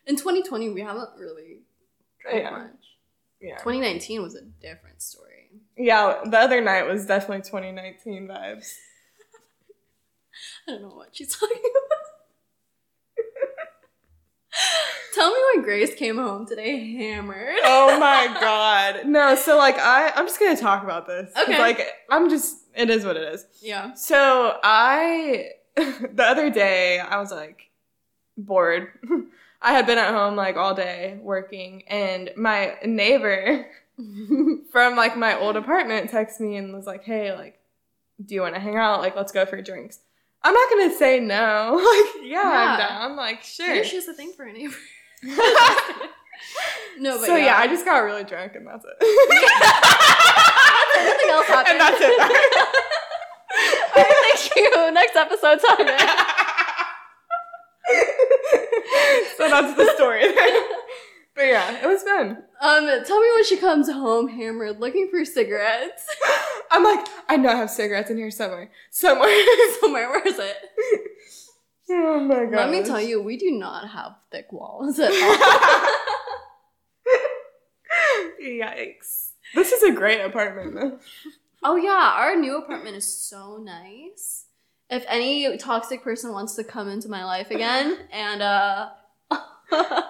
In 0.06 0.16
2020, 0.16 0.70
we 0.70 0.80
haven't 0.82 1.10
really 1.18 1.62
drank 2.22 2.42
Yeah. 2.44 2.50
much. 2.50 2.70
Yeah. 3.40 3.56
2019 3.58 4.22
was 4.22 4.34
a 4.34 4.42
different 4.42 5.02
story. 5.02 5.50
Yeah, 5.76 6.20
the 6.24 6.38
other 6.38 6.60
night 6.62 6.86
was 6.86 7.04
definitely 7.06 7.42
2019 7.42 8.28
vibes. 8.28 8.72
I 10.68 10.72
don't 10.72 10.82
know 10.82 10.88
what 10.96 11.10
she's 11.14 11.36
talking 11.36 11.58
about. 11.58 13.26
Tell 15.16 15.30
me 15.32 15.38
when 15.54 15.64
Grace 15.64 15.94
came 15.94 16.18
home 16.18 16.44
today 16.46 16.92
hammered. 16.94 17.54
Oh 17.64 17.98
my 17.98 18.26
god. 18.40 19.06
No, 19.06 19.34
so 19.34 19.56
like 19.56 19.78
I 19.78 20.10
I'm 20.14 20.26
just 20.26 20.38
gonna 20.38 20.58
talk 20.58 20.84
about 20.84 21.06
this. 21.06 21.32
Okay. 21.34 21.58
Like 21.58 21.80
I'm 22.10 22.28
just 22.28 22.58
it 22.74 22.90
is 22.90 23.02
what 23.02 23.16
it 23.16 23.32
is. 23.32 23.46
Yeah. 23.62 23.94
So 23.94 24.58
I 24.62 25.52
the 25.76 26.22
other 26.22 26.50
day 26.50 26.98
I 26.98 27.18
was 27.18 27.30
like 27.32 27.70
bored. 28.36 28.88
I 29.62 29.72
had 29.72 29.86
been 29.86 29.96
at 29.96 30.12
home 30.12 30.36
like 30.36 30.56
all 30.56 30.74
day 30.74 31.18
working 31.22 31.84
and 31.88 32.30
my 32.36 32.74
neighbor 32.84 33.64
from 34.70 34.96
like 34.96 35.16
my 35.16 35.38
old 35.40 35.56
apartment 35.56 36.10
texted 36.10 36.40
me 36.40 36.56
and 36.56 36.74
was 36.74 36.84
like, 36.84 37.04
Hey, 37.04 37.32
like, 37.32 37.58
do 38.22 38.34
you 38.34 38.42
wanna 38.42 38.60
hang 38.60 38.76
out? 38.76 39.00
Like 39.00 39.16
let's 39.16 39.32
go 39.32 39.46
for 39.46 39.62
drinks. 39.62 40.00
I'm 40.42 40.52
not 40.52 40.70
gonna 40.70 40.94
say 40.94 41.20
no. 41.20 41.72
Like, 41.74 42.22
yeah, 42.30 42.42
I'm 42.44 42.78
down. 42.78 43.16
Like, 43.16 43.42
sure. 43.42 43.66
Maybe 43.66 43.88
she 43.88 43.96
has 43.96 44.06
a 44.06 44.12
thing 44.12 44.32
for 44.36 44.44
a 44.44 44.52
neighbor. 44.52 44.74
no, 46.98 47.18
but 47.18 47.26
so 47.26 47.36
yeah. 47.36 47.46
yeah. 47.46 47.56
I 47.58 47.66
just 47.66 47.84
got 47.84 47.98
really 47.98 48.24
drunk 48.24 48.54
and 48.54 48.66
that's 48.66 48.84
it. 48.84 48.96
Nothing 51.04 51.30
else 51.30 51.46
happened. 51.46 51.72
And 51.72 51.80
that's 51.80 52.00
it. 52.00 52.20
All 53.96 54.02
right, 54.02 54.36
thank 54.36 54.56
you. 54.56 54.92
Next 54.92 55.16
episode, 55.16 55.60
Tanya. 55.66 55.98
so 59.36 59.48
that's 59.48 59.76
the 59.76 59.92
story. 59.96 60.24
but 61.34 61.42
yeah, 61.46 61.82
it 61.82 61.86
was 61.86 62.02
fun. 62.02 62.42
Um, 62.60 62.86
tell 63.04 63.20
me 63.20 63.28
when 63.34 63.44
she 63.44 63.56
comes 63.56 63.90
home 63.90 64.28
hammered, 64.28 64.80
looking 64.80 65.08
for 65.10 65.24
cigarettes. 65.24 66.06
I'm 66.70 66.84
like, 66.84 67.06
I 67.28 67.36
know 67.36 67.50
I 67.50 67.56
have 67.56 67.70
cigarettes 67.70 68.10
in 68.10 68.18
here 68.18 68.30
somewhere. 68.30 68.70
Somewhere. 68.90 69.34
Somewhere, 69.80 70.10
where 70.10 70.26
is 70.26 70.38
it? 70.38 70.56
Oh 71.90 72.20
my 72.20 72.44
god. 72.44 72.52
Let 72.52 72.70
me 72.70 72.82
tell 72.84 73.00
you, 73.00 73.22
we 73.22 73.36
do 73.36 73.50
not 73.50 73.88
have 73.88 74.16
thick 74.30 74.52
walls 74.52 74.98
at 74.98 75.10
all. 75.10 75.36
Yikes. 78.42 79.30
This 79.54 79.72
is 79.72 79.82
a 79.82 79.92
great 79.92 80.20
apartment 80.20 80.74
though. 80.74 80.98
oh 81.62 81.76
yeah, 81.76 82.12
our 82.16 82.36
new 82.36 82.58
apartment 82.58 82.96
is 82.96 83.12
so 83.12 83.56
nice. 83.56 84.44
If 84.88 85.04
any 85.08 85.56
toxic 85.58 86.02
person 86.04 86.32
wants 86.32 86.54
to 86.56 86.64
come 86.64 86.88
into 86.88 87.08
my 87.08 87.24
life 87.24 87.50
again 87.50 87.98
and 88.12 88.42
uh 88.42 88.90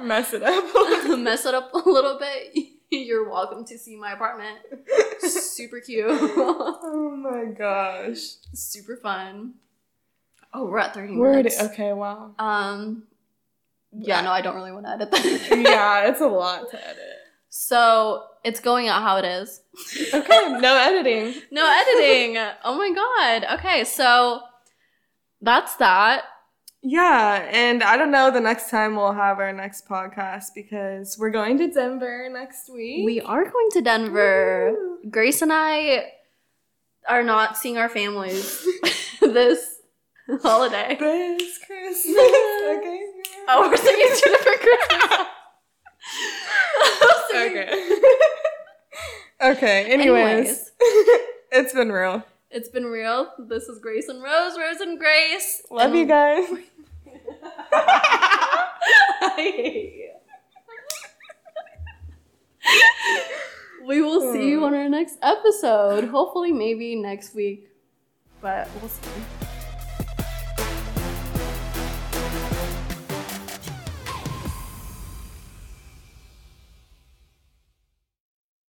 Mess 0.02 0.34
it 0.34 0.42
up. 0.42 1.18
mess 1.18 1.46
it 1.46 1.54
up 1.54 1.72
a 1.72 1.78
little 1.88 2.18
bit, 2.18 2.54
you're 2.90 3.28
welcome 3.28 3.64
to 3.64 3.78
see 3.78 3.96
my 3.96 4.12
apartment. 4.12 4.58
Super 5.20 5.80
cute. 5.80 6.06
oh 6.08 7.16
my 7.16 7.46
gosh. 7.52 8.34
Super 8.52 8.96
fun. 8.96 9.54
Oh, 10.56 10.64
we're 10.66 10.78
at 10.78 10.94
30 10.94 11.16
Word. 11.16 11.36
minutes. 11.36 11.60
Okay, 11.60 11.92
wow. 11.92 12.32
Um 12.38 13.04
yeah, 13.92 14.20
no, 14.22 14.30
I 14.30 14.40
don't 14.40 14.54
really 14.56 14.72
want 14.72 14.86
to 14.86 14.92
edit 14.92 15.10
that. 15.10 15.24
yeah, 15.62 16.08
it's 16.08 16.20
a 16.20 16.26
lot 16.26 16.70
to 16.70 16.88
edit. 16.88 17.02
So 17.48 18.24
it's 18.44 18.60
going 18.60 18.88
out 18.88 19.02
how 19.02 19.18
it 19.18 19.24
is. 19.24 19.60
Okay, 20.14 20.58
no 20.60 20.76
editing. 20.76 21.42
No 21.50 21.66
editing. 21.66 22.38
oh 22.64 22.76
my 22.78 22.90
god. 22.92 23.58
Okay, 23.58 23.84
so 23.84 24.40
that's 25.42 25.76
that. 25.76 26.24
Yeah, 26.82 27.46
and 27.50 27.82
I 27.82 27.96
don't 27.96 28.10
know 28.10 28.30
the 28.30 28.40
next 28.40 28.70
time 28.70 28.96
we'll 28.96 29.12
have 29.12 29.38
our 29.38 29.52
next 29.52 29.88
podcast 29.88 30.46
because 30.54 31.16
we're 31.18 31.30
going 31.30 31.58
to 31.58 31.68
Denver 31.68 32.28
next 32.30 32.70
week. 32.72 33.04
We 33.04 33.20
are 33.20 33.44
going 33.44 33.68
to 33.72 33.80
Denver. 33.82 34.72
Woo. 34.72 35.10
Grace 35.10 35.42
and 35.42 35.52
I 35.52 36.12
are 37.08 37.22
not 37.22 37.56
seeing 37.56 37.76
our 37.76 37.88
families 37.88 38.66
this 39.20 39.75
holiday. 40.42 40.96
this 40.98 41.58
Christmas. 41.58 42.06
okay. 42.16 43.06
Oh, 43.48 43.68
we're 43.70 43.76
singing 43.76 44.08
two 44.16 44.30
different 44.30 44.60
Christmas. 44.60 45.26
Okay. 47.36 47.68
okay. 49.42 49.92
Anyways, 49.92 50.72
it's 51.52 51.74
been 51.74 51.92
real. 51.92 52.24
It's 52.50 52.70
been 52.70 52.86
real. 52.86 53.30
This 53.38 53.64
is 53.64 53.78
Grace 53.78 54.08
and 54.08 54.22
Rose, 54.22 54.56
Rose 54.56 54.80
and 54.80 54.98
Grace. 54.98 55.62
Love 55.70 55.90
And- 55.90 55.96
you 55.96 56.02
um, 56.04 56.08
guys. 56.08 56.48
I 59.20 59.32
hate 59.36 59.94
you. 59.96 60.12
we 63.86 64.00
will 64.00 64.32
see 64.32 64.48
you 64.48 64.60
hmm. 64.60 64.64
on 64.64 64.74
our 64.74 64.88
next 64.88 65.18
episode. 65.20 66.04
Hopefully, 66.04 66.52
maybe 66.52 66.96
next 66.96 67.34
week, 67.34 67.68
but 68.40 68.66
we'll 68.80 68.88
see. 68.88 69.45